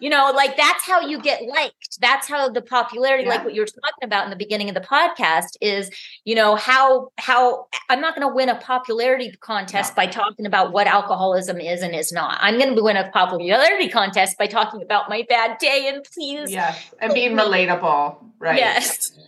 [0.00, 1.98] you know like that's how you get liked.
[2.00, 3.30] That's how the popularity yeah.
[3.30, 5.90] like what you were talking about in the beginning of the podcast is
[6.24, 10.02] you know how how i'm not going to win a popularity contest no.
[10.02, 12.38] by talking about what alcoholism is and is not.
[12.40, 16.50] I'm going to win a popularity contest by talking about my bad day and please
[16.50, 18.58] yes and being relatable right.
[18.58, 19.12] Yes.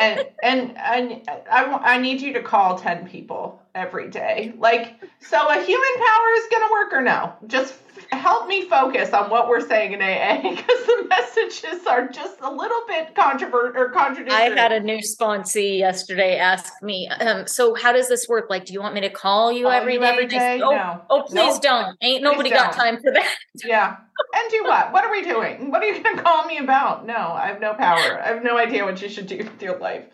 [0.00, 4.54] And and and I, I need you to call 10 people every day.
[4.56, 7.32] Like so a human power is going to work or no?
[7.48, 7.74] Just
[8.16, 12.50] help me focus on what we're saying in AA because the messages are just a
[12.50, 14.34] little bit controvert or contradictory.
[14.34, 18.48] I had a new sponsee yesterday ask me, um, so how does this work?
[18.48, 20.04] Like, do you want me to call you every day?
[20.06, 20.60] Every day?
[20.62, 21.02] Oh, no.
[21.10, 21.62] oh, please nope.
[21.62, 21.96] don't.
[22.00, 23.36] Ain't nobody got time for that.
[23.64, 23.96] yeah.
[24.34, 24.92] And do what?
[24.92, 25.70] What are we doing?
[25.70, 27.06] What are you going to call me about?
[27.06, 28.20] No, I have no power.
[28.20, 30.04] I have no idea what you should do with your life.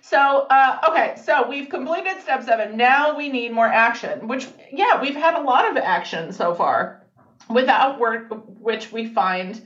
[0.00, 2.76] So, uh, okay, so we've completed step seven.
[2.76, 7.01] Now we need more action, which, yeah, we've had a lot of action so far
[7.48, 8.26] without work,
[8.60, 9.60] which we find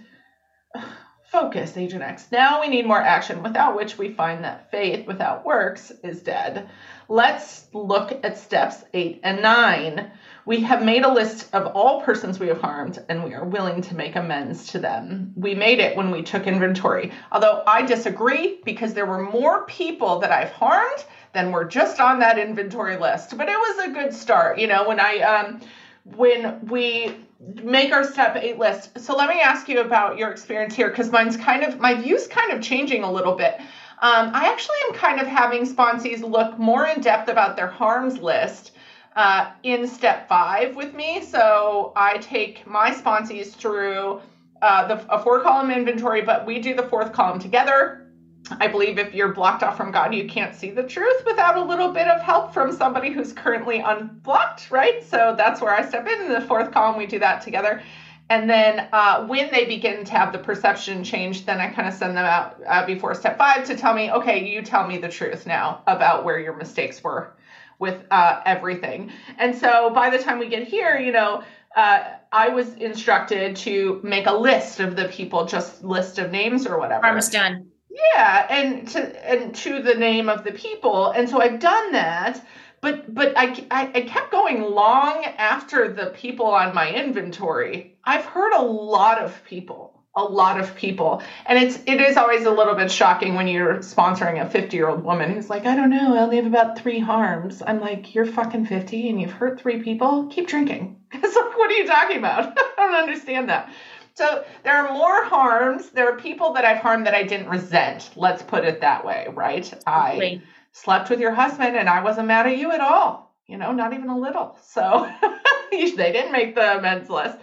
[1.31, 2.29] focus, Agent X.
[2.31, 6.69] Now we need more action, without which we find that faith without works is dead.
[7.09, 10.11] Let's look at steps eight and nine.
[10.45, 13.83] We have made a list of all persons we have harmed, and we are willing
[13.83, 15.33] to make amends to them.
[15.37, 17.13] We made it when we took inventory.
[17.33, 22.21] Although I disagree because there were more people that I've harmed than were just on
[22.21, 23.37] that inventory list.
[23.37, 24.59] But it was a good start.
[24.59, 25.61] You know, when I um
[26.05, 27.26] when we
[27.63, 28.99] make our step eight list.
[28.99, 32.27] So let me ask you about your experience here because mine's kind of my view's
[32.27, 33.57] kind of changing a little bit.
[34.03, 38.19] Um, I actually am kind of having sponsees look more in depth about their harms
[38.19, 38.73] list
[39.15, 41.23] uh, in step five with me.
[41.23, 44.21] So I take my sponsees through
[44.61, 48.06] uh, the, a four column inventory, but we do the fourth column together.
[48.51, 51.63] I believe if you're blocked off from God, you can't see the truth without a
[51.63, 55.03] little bit of help from somebody who's currently unblocked, right?
[55.05, 56.23] So that's where I step in.
[56.23, 57.83] In the fourth column, we do that together.
[58.29, 61.95] And then uh, when they begin to have the perception change, then I kind of
[61.95, 65.09] send them out uh, before step five to tell me, okay, you tell me the
[65.09, 67.35] truth now about where your mistakes were
[67.79, 69.13] with uh, everything.
[69.39, 71.43] And so by the time we get here, you know,
[71.77, 76.67] uh, I was instructed to make a list of the people, just list of names
[76.67, 77.07] or whatever.
[77.07, 77.71] Almost done
[78.15, 82.43] yeah, and to and to the name of the people, and so I've done that.
[82.81, 87.97] But but I, I, I kept going long after the people on my inventory.
[88.05, 92.45] I've heard a lot of people, a lot of people, and it's it is always
[92.45, 95.75] a little bit shocking when you're sponsoring a 50 year old woman who's like, I
[95.75, 97.63] don't know, I only have about three harms.
[97.67, 100.27] I'm like, you're fucking 50 and you've hurt three people.
[100.29, 100.93] Keep drinking.
[101.13, 102.53] It's like, what are you talking about?
[102.59, 103.71] I don't understand that.
[104.17, 105.91] So there are more harms.
[105.91, 108.11] There are people that I've harmed that I didn't resent.
[108.17, 109.71] Let's put it that way, right?
[109.87, 110.41] I
[110.73, 113.35] slept with your husband and I wasn't mad at you at all.
[113.47, 114.59] You know, not even a little.
[114.63, 115.07] So
[115.71, 117.37] they didn't make the amends list.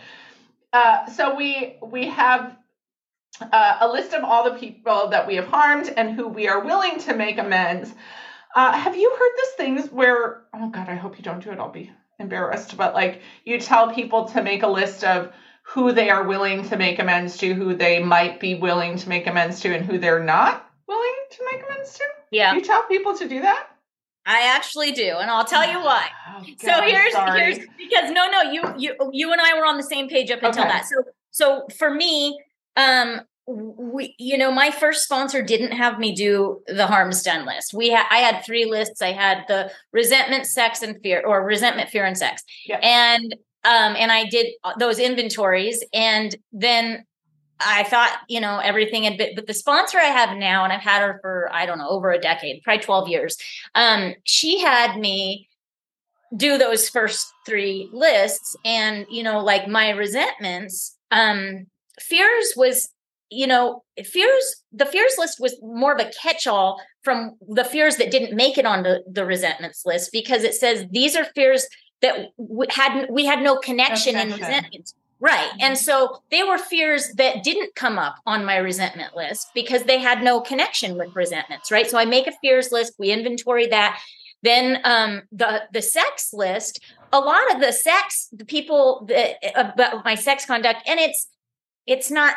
[0.74, 2.58] Uh, so we we have
[3.40, 6.66] uh, a list of all the people that we have harmed and who we are
[6.66, 7.94] willing to make amends.
[8.56, 10.46] Uh, have you heard this things where?
[10.56, 11.60] Oh God, I hope you don't do it.
[11.60, 12.76] I'll be embarrassed.
[12.78, 15.32] But like, you tell people to make a list of
[15.74, 19.26] who they are willing to make amends to, who they might be willing to make
[19.26, 22.04] amends to, and who they're not willing to make amends to?
[22.32, 22.52] Yeah.
[22.52, 23.70] Do you tell people to do that?
[24.26, 26.08] I actually do, and I'll tell you why.
[26.30, 29.76] Oh, God, so here's here's because no, no, you you you and I were on
[29.78, 30.72] the same page up until okay.
[30.72, 30.86] that.
[30.86, 32.40] So so for me,
[32.78, 37.74] um, we you know my first sponsor didn't have me do the harms done list
[37.74, 41.90] we had i had three lists i had the resentment sex and fear or resentment
[41.90, 42.78] fear and sex yeah.
[42.78, 44.48] and um and i did
[44.80, 47.06] those inventories and then
[47.60, 50.82] i thought you know everything had been but the sponsor i have now and i've
[50.82, 53.38] had her for i don't know over a decade probably 12 years
[53.76, 55.48] um she had me
[56.36, 61.66] do those first three lists and you know like my resentments um
[62.00, 62.90] fears was
[63.34, 67.98] you know, fears, the fears list was more of a catch all from the fears
[67.98, 71.68] that didn't make it on the, the resentments list because it says these are fears
[72.04, 74.94] that we hadn't, we had no connection in resentment.
[75.20, 75.50] Right.
[75.52, 75.62] Mm-hmm.
[75.62, 79.98] And so they were fears that didn't come up on my resentment list because they
[79.98, 81.72] had no connection with resentments.
[81.72, 81.90] Right.
[81.90, 84.00] So I make a fears list, we inventory that.
[84.42, 86.82] Then um, the the sex list,
[87.14, 91.30] a lot of the sex, the people that about my sex conduct, and it's
[91.88, 92.36] it's not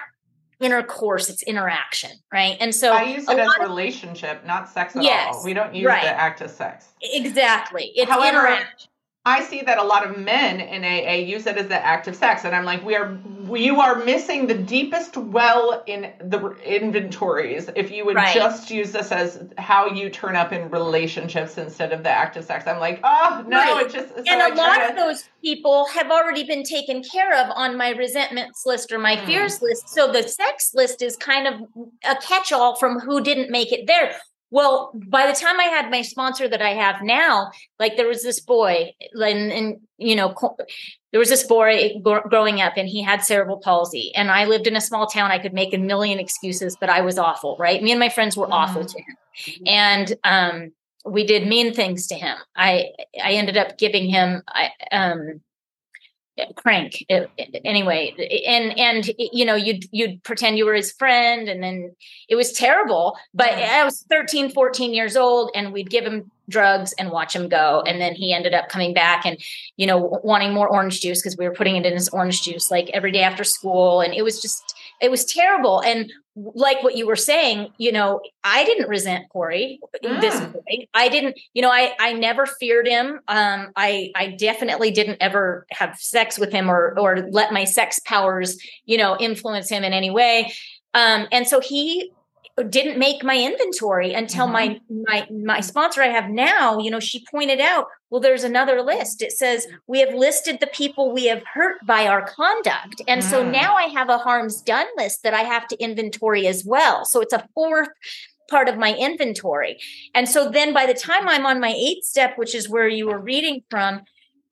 [0.61, 2.57] intercourse, it's interaction, right?
[2.61, 5.45] And so I use it as relationship, not sex at yes, all.
[5.45, 6.05] We don't use right.
[6.05, 6.87] the act of sex.
[7.03, 7.91] Exactly.
[7.97, 8.89] It's However, interaction.
[9.27, 12.15] I see that a lot of men in AA use it as the act of
[12.15, 13.19] sex, and I'm like, we are,
[13.53, 18.33] you are missing the deepest well in the inventories if you would right.
[18.33, 22.45] just use this as how you turn up in relationships instead of the act of
[22.45, 22.69] sex.
[22.69, 23.87] I'm like, oh no, right.
[23.87, 24.15] it just.
[24.15, 24.91] So and I a lot to...
[24.91, 29.17] of those people have already been taken care of on my resentments list or my
[29.17, 29.27] mm.
[29.27, 31.63] fears list, so the sex list is kind of
[32.05, 34.15] a catch-all from who didn't make it there.
[34.51, 38.23] Well, by the time I had my sponsor that I have now, like there was
[38.23, 40.35] this boy, and, and you know,
[41.11, 44.13] there was this boy growing up, and he had cerebral palsy.
[44.15, 45.33] And I lived in a small town.
[45.33, 47.83] I could make a million excuses, but I was awful, right?
[47.83, 48.53] Me and my friends were mm-hmm.
[48.53, 49.65] awful to him, mm-hmm.
[49.67, 50.73] and um,
[51.05, 52.37] we did mean things to him.
[52.55, 52.91] I
[53.23, 55.41] I ended up giving him I, um,
[56.57, 57.05] crank
[57.65, 58.15] anyway
[58.47, 61.95] and and you know you'd you'd pretend you were his friend and then
[62.29, 66.93] it was terrible but i was 13 14 years old and we'd give him drugs
[66.99, 69.39] and watch him go and then he ended up coming back and
[69.77, 72.71] you know wanting more orange juice because we were putting it in his orange juice
[72.71, 76.97] like every day after school and it was just it was terrible and like what
[76.97, 80.21] you were saying, you know, I didn't resent Corey mm.
[80.21, 80.87] this way.
[80.93, 83.21] I didn't, you know, I I never feared him.
[83.27, 87.99] Um, I I definitely didn't ever have sex with him or or let my sex
[88.05, 90.53] powers, you know, influence him in any way.
[90.93, 92.13] Um, and so he
[92.63, 94.53] didn't make my inventory until mm-hmm.
[94.53, 98.83] my my my sponsor I have now, you know, she pointed out, well, there's another
[98.83, 99.21] list.
[99.23, 103.03] It says we have listed the people we have hurt by our conduct.
[103.07, 103.25] And mm.
[103.25, 107.05] so now I have a harms done list that I have to inventory as well.
[107.05, 107.89] So it's a fourth
[108.49, 109.79] part of my inventory.
[110.15, 113.07] And so then by the time I'm on my eighth step, which is where you
[113.07, 114.03] were reading from,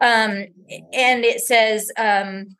[0.00, 0.46] um,
[0.92, 2.56] and it says um,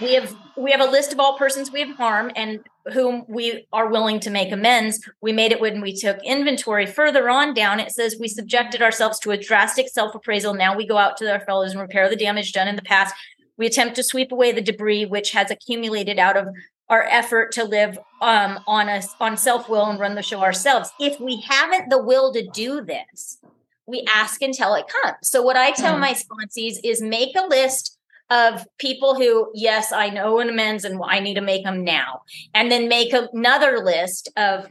[0.00, 2.60] we have we have a list of all persons we have harmed and
[2.92, 5.08] whom we are willing to make amends.
[5.20, 6.86] We made it when we took inventory.
[6.86, 10.54] Further on down, it says we subjected ourselves to a drastic self appraisal.
[10.54, 13.14] Now we go out to our fellows and repair the damage done in the past.
[13.56, 16.48] We attempt to sweep away the debris which has accumulated out of
[16.88, 20.90] our effort to live um, on us on self will and run the show ourselves.
[21.00, 23.38] If we haven't the will to do this,
[23.86, 25.16] we ask until it comes.
[25.22, 26.00] So what I tell mm.
[26.00, 27.98] my sponsees is make a list
[28.30, 32.22] of people who, yes, I know an amends and I need to make them now.
[32.54, 34.68] And then make another list of,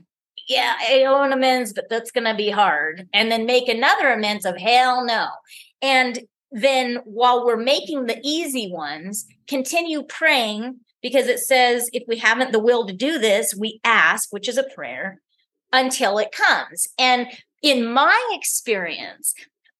[0.47, 3.07] yeah, I owe an amends, but that's going to be hard.
[3.13, 5.27] And then make another amends of, hell no.
[5.81, 6.19] And
[6.51, 12.51] then while we're making the easy ones, continue praying because it says if we haven't
[12.51, 15.21] the will to do this, we ask, which is a prayer,
[15.71, 16.87] until it comes.
[16.99, 17.27] And
[17.61, 19.33] in my experience,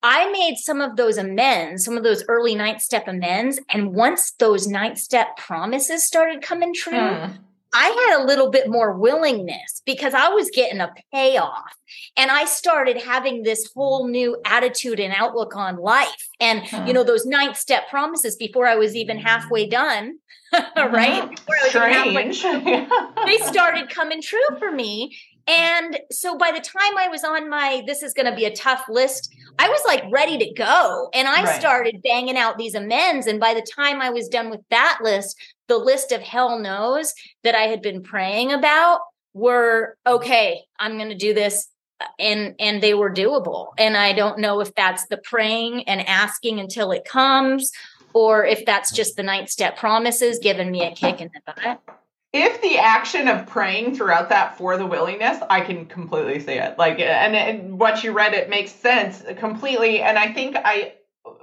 [0.04, 3.60] I made some of those amends, some of those early ninth step amends.
[3.70, 7.38] And once those ninth step promises started coming true, mm.
[7.74, 11.76] I had a little bit more willingness because I was getting a payoff.
[12.18, 16.30] And I started having this whole new attitude and outlook on life.
[16.40, 16.88] And, mm.
[16.88, 20.18] you know, those ninth step promises before I was even halfway done,
[20.54, 21.30] right?
[21.32, 21.70] Mm-hmm.
[21.70, 22.42] Strange.
[22.42, 22.88] Halfway,
[23.26, 25.16] they started coming true for me.
[25.48, 28.56] And so by the time I was on my, this is going to be a
[28.56, 31.10] tough list, I was like ready to go.
[31.14, 31.60] And I right.
[31.60, 33.28] started banging out these amends.
[33.28, 37.14] And by the time I was done with that list, the list of hell knows
[37.44, 39.02] that I had been praying about
[39.36, 41.68] were okay, I'm going to do this.
[42.00, 43.74] Uh, and and they were doable.
[43.78, 47.72] And I don't know if that's the praying and asking until it comes,
[48.14, 52.01] or if that's just the ninth step promises giving me a kick in the butt
[52.34, 56.78] if the action of praying throughout that for the willingness, I can completely see it.
[56.78, 60.02] Like, and, and what you read, it makes sense completely.
[60.02, 60.94] And I think I,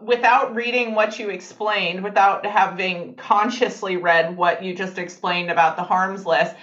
[0.01, 5.83] without reading what you explained, without having consciously read what you just explained about the
[5.83, 6.55] harms list,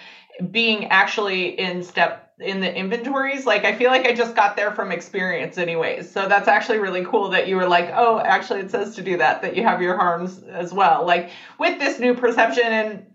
[0.52, 4.74] being actually in step in the inventories like i feel like i just got there
[4.74, 8.70] from experience anyways so that's actually really cool that you were like oh actually it
[8.70, 12.14] says to do that that you have your harms as well like with this new
[12.14, 13.06] perception and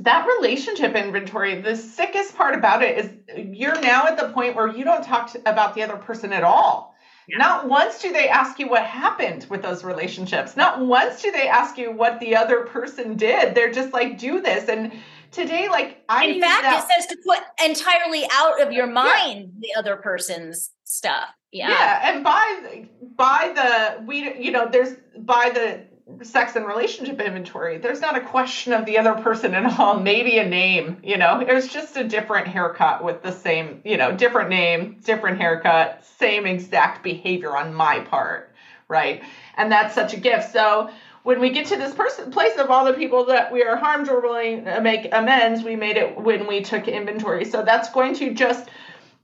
[0.00, 3.10] that relationship inventory the sickest part about it is
[3.56, 6.44] you're now at the point where you don't talk to, about the other person at
[6.44, 6.94] all
[7.28, 7.38] yeah.
[7.38, 11.48] not once do they ask you what happened with those relationships not once do they
[11.48, 14.92] ask you what the other person did they're just like do this and
[15.30, 19.52] today, like I in fact, that, it says to put entirely out of your mind
[19.58, 19.60] yeah.
[19.60, 21.28] the other person's stuff.
[21.52, 25.84] Yeah, yeah, and by by the we you know there's by the
[26.22, 29.98] sex and relationship inventory there's not a question of the other person at all.
[30.00, 31.40] Maybe a name you know?
[31.40, 36.04] It was just a different haircut with the same you know different name different haircut
[36.18, 38.50] same exact behavior on my part
[38.90, 39.22] right?
[39.56, 40.52] And that's such a gift.
[40.52, 40.90] So
[41.22, 44.08] when we get to this person place of all the people that we are harmed
[44.08, 47.44] or willing to make amends, we made it when we took inventory.
[47.44, 48.68] So that's going to just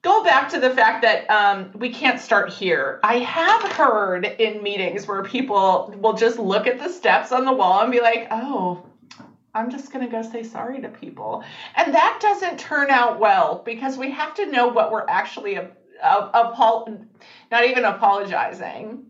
[0.07, 3.01] go back to the fact that um, we can't start here.
[3.03, 7.53] I have heard in meetings where people will just look at the steps on the
[7.53, 8.87] wall and be like, oh,
[9.53, 11.43] I'm just going to go say sorry to people.
[11.75, 15.73] And that doesn't turn out well because we have to know what we're actually, a,
[16.01, 16.97] a, a,
[17.51, 19.07] not even apologizing,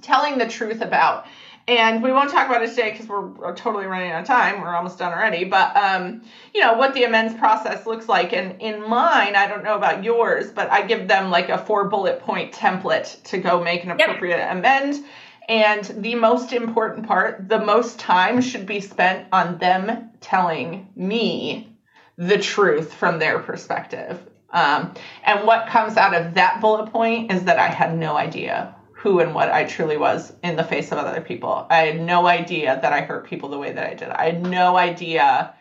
[0.00, 1.24] telling the truth about.
[1.68, 4.60] And we won't talk about it today because we're, totally running out of time.
[4.60, 5.44] We're almost done already.
[5.44, 6.22] But, um,
[6.54, 8.32] you know, what the amends process looks like.
[8.32, 11.88] And in mine, I don't know about yours, but I give them like a four
[11.88, 14.56] bullet point template to go make an appropriate yep.
[14.56, 15.04] amend.
[15.48, 21.76] And the most important part, the most time should be spent on them telling me
[22.16, 24.20] the truth from their perspective.
[24.50, 24.94] Um,
[25.24, 29.18] and what comes out of that bullet point is that I had no idea who
[29.18, 31.66] and what I truly was in the face of other people.
[31.68, 34.10] I had no idea that I hurt people the way that I did.
[34.10, 35.52] I had no idea.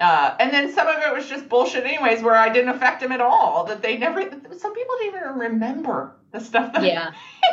[0.00, 3.12] Uh, and then some of it was just bullshit, anyways, where I didn't affect them
[3.12, 3.66] at all.
[3.66, 6.82] That they never, some people didn't even remember the stuff that.
[6.82, 7.10] Yeah.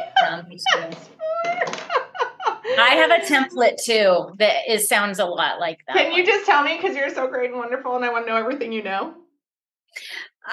[2.80, 5.96] I have a template too that is sounds a lot like that.
[5.98, 8.32] Can you just tell me because you're so great and wonderful, and I want to
[8.32, 9.14] know everything you know?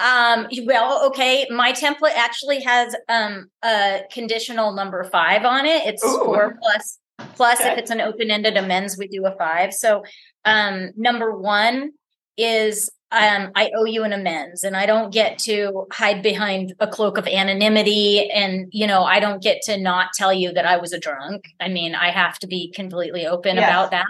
[0.01, 1.47] Um, well, okay.
[1.49, 5.85] My template actually has um, a conditional number five on it.
[5.85, 6.21] It's Ooh.
[6.23, 6.99] four plus
[7.35, 7.71] plus okay.
[7.71, 9.73] if it's an open-ended amends, we do a five.
[9.73, 10.03] So
[10.43, 11.91] um, number one
[12.37, 16.87] is um, I owe you an amends, and I don't get to hide behind a
[16.87, 20.77] cloak of anonymity, and you know I don't get to not tell you that I
[20.77, 21.45] was a drunk.
[21.59, 23.69] I mean, I have to be completely open yes.
[23.69, 24.07] about that.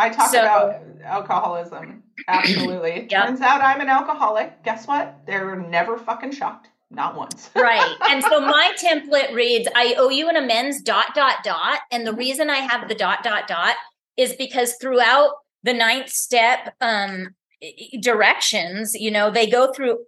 [0.00, 2.02] I talk so, about alcoholism.
[2.28, 3.06] Absolutely.
[3.10, 3.26] yep.
[3.26, 4.62] Turns out I'm an alcoholic.
[4.64, 5.20] Guess what?
[5.26, 6.68] They're never fucking shocked.
[6.90, 7.50] Not once.
[7.54, 7.96] right.
[8.08, 11.80] And so my template reads I owe you an amends, dot, dot, dot.
[11.92, 13.76] And the reason I have the dot, dot, dot
[14.16, 15.32] is because throughout
[15.62, 17.34] the ninth step um,
[18.00, 19.98] directions, you know, they go through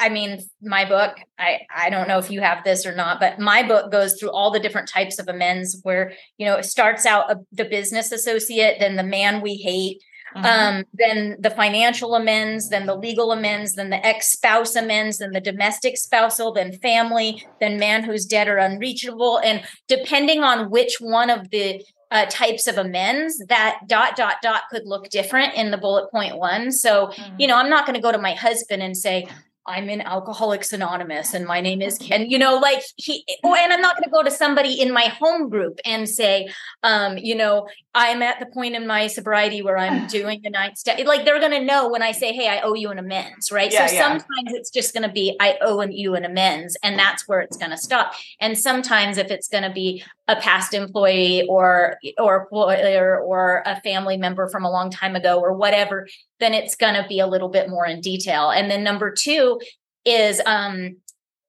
[0.00, 3.38] I mean, my book, I, I don't know if you have this or not, but
[3.38, 7.06] my book goes through all the different types of amends where, you know, it starts
[7.06, 10.02] out a, the business associate, then the man we hate,
[10.36, 10.44] mm-hmm.
[10.44, 15.30] um, then the financial amends, then the legal amends, then the ex spouse amends, then
[15.30, 19.38] the domestic spousal, then family, then man who's dead or unreachable.
[19.38, 24.62] And depending on which one of the uh, types of amends that dot dot dot
[24.70, 27.34] could look different in the bullet point one so mm-hmm.
[27.38, 29.26] you know i'm not going to go to my husband and say
[29.66, 32.28] I'm in Alcoholics Anonymous and my name is Ken.
[32.28, 35.04] You know, like he, oh, and I'm not going to go to somebody in my
[35.04, 36.48] home group and say,
[36.82, 40.78] um, you know, I'm at the point in my sobriety where I'm doing the ninth
[40.78, 40.98] step.
[41.06, 43.72] Like they're going to know when I say, hey, I owe you an amends, right?
[43.72, 44.02] Yeah, so yeah.
[44.02, 47.56] sometimes it's just going to be, I owe you an amends, and that's where it's
[47.56, 48.14] going to stop.
[48.40, 53.80] And sometimes if it's going to be a past employee or or employer or a
[53.82, 56.06] family member from a long time ago or whatever
[56.44, 58.50] then it's going to be a little bit more in detail.
[58.50, 59.60] And then number two
[60.04, 60.98] is um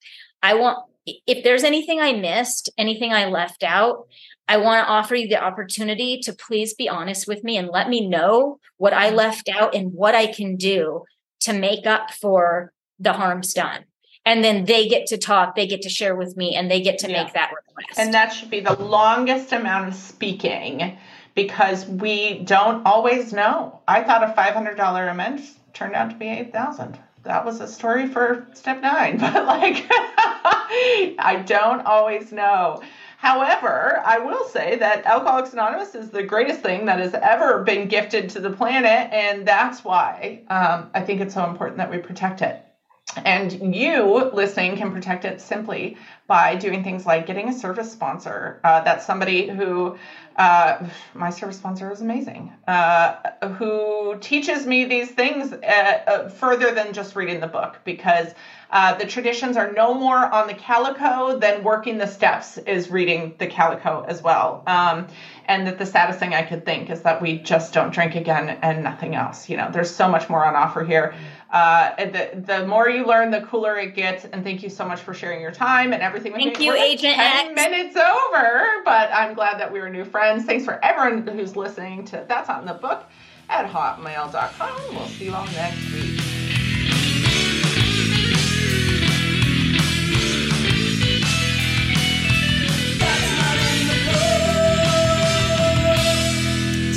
[0.43, 4.07] i want if there's anything i missed anything i left out
[4.49, 7.89] i want to offer you the opportunity to please be honest with me and let
[7.89, 11.03] me know what i left out and what i can do
[11.41, 13.85] to make up for the harms done
[14.25, 16.99] and then they get to talk they get to share with me and they get
[16.99, 17.25] to yeah.
[17.25, 20.97] make that request and that should be the longest amount of speaking
[21.35, 26.99] because we don't always know i thought a $500 amends turned out to be 8000
[27.25, 32.83] that was a story for step nine but like i don't always know
[33.23, 37.87] However, I will say that Alcoholics Anonymous is the greatest thing that has ever been
[37.87, 41.99] gifted to the planet, and that's why um, I think it's so important that we
[41.99, 42.61] protect it.
[43.25, 48.61] And you listening can protect it simply by doing things like getting a service sponsor.
[48.65, 49.97] Uh, that's somebody who,
[50.37, 53.17] uh, my service sponsor is amazing, uh,
[53.59, 55.57] who teaches me these things uh,
[56.07, 58.35] uh, further than just reading the book because
[58.71, 63.35] uh, the traditions are no more on the calico than working the steps is reading
[63.39, 64.63] the calico as well.
[64.67, 65.07] Um,
[65.53, 68.59] and that the saddest thing I could think is that we just don't drink again
[68.63, 69.51] and nothing else.
[69.51, 71.15] You know, there's so much more on offer here.
[71.51, 74.25] Uh, the, the more you learn, the cooler it gets.
[74.25, 76.33] And thank you so much for sharing your time and everything.
[76.33, 77.55] Thank you, Agent 10 X.
[77.55, 80.47] minutes over, but I'm glad that we were new friends.
[80.47, 83.05] Thanks for everyone who's listening to That's on the Book
[83.51, 84.95] at hotmail.com.
[84.95, 86.42] We'll see you all next week.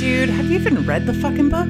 [0.06, 1.66] Dude, have you even read the fucking book?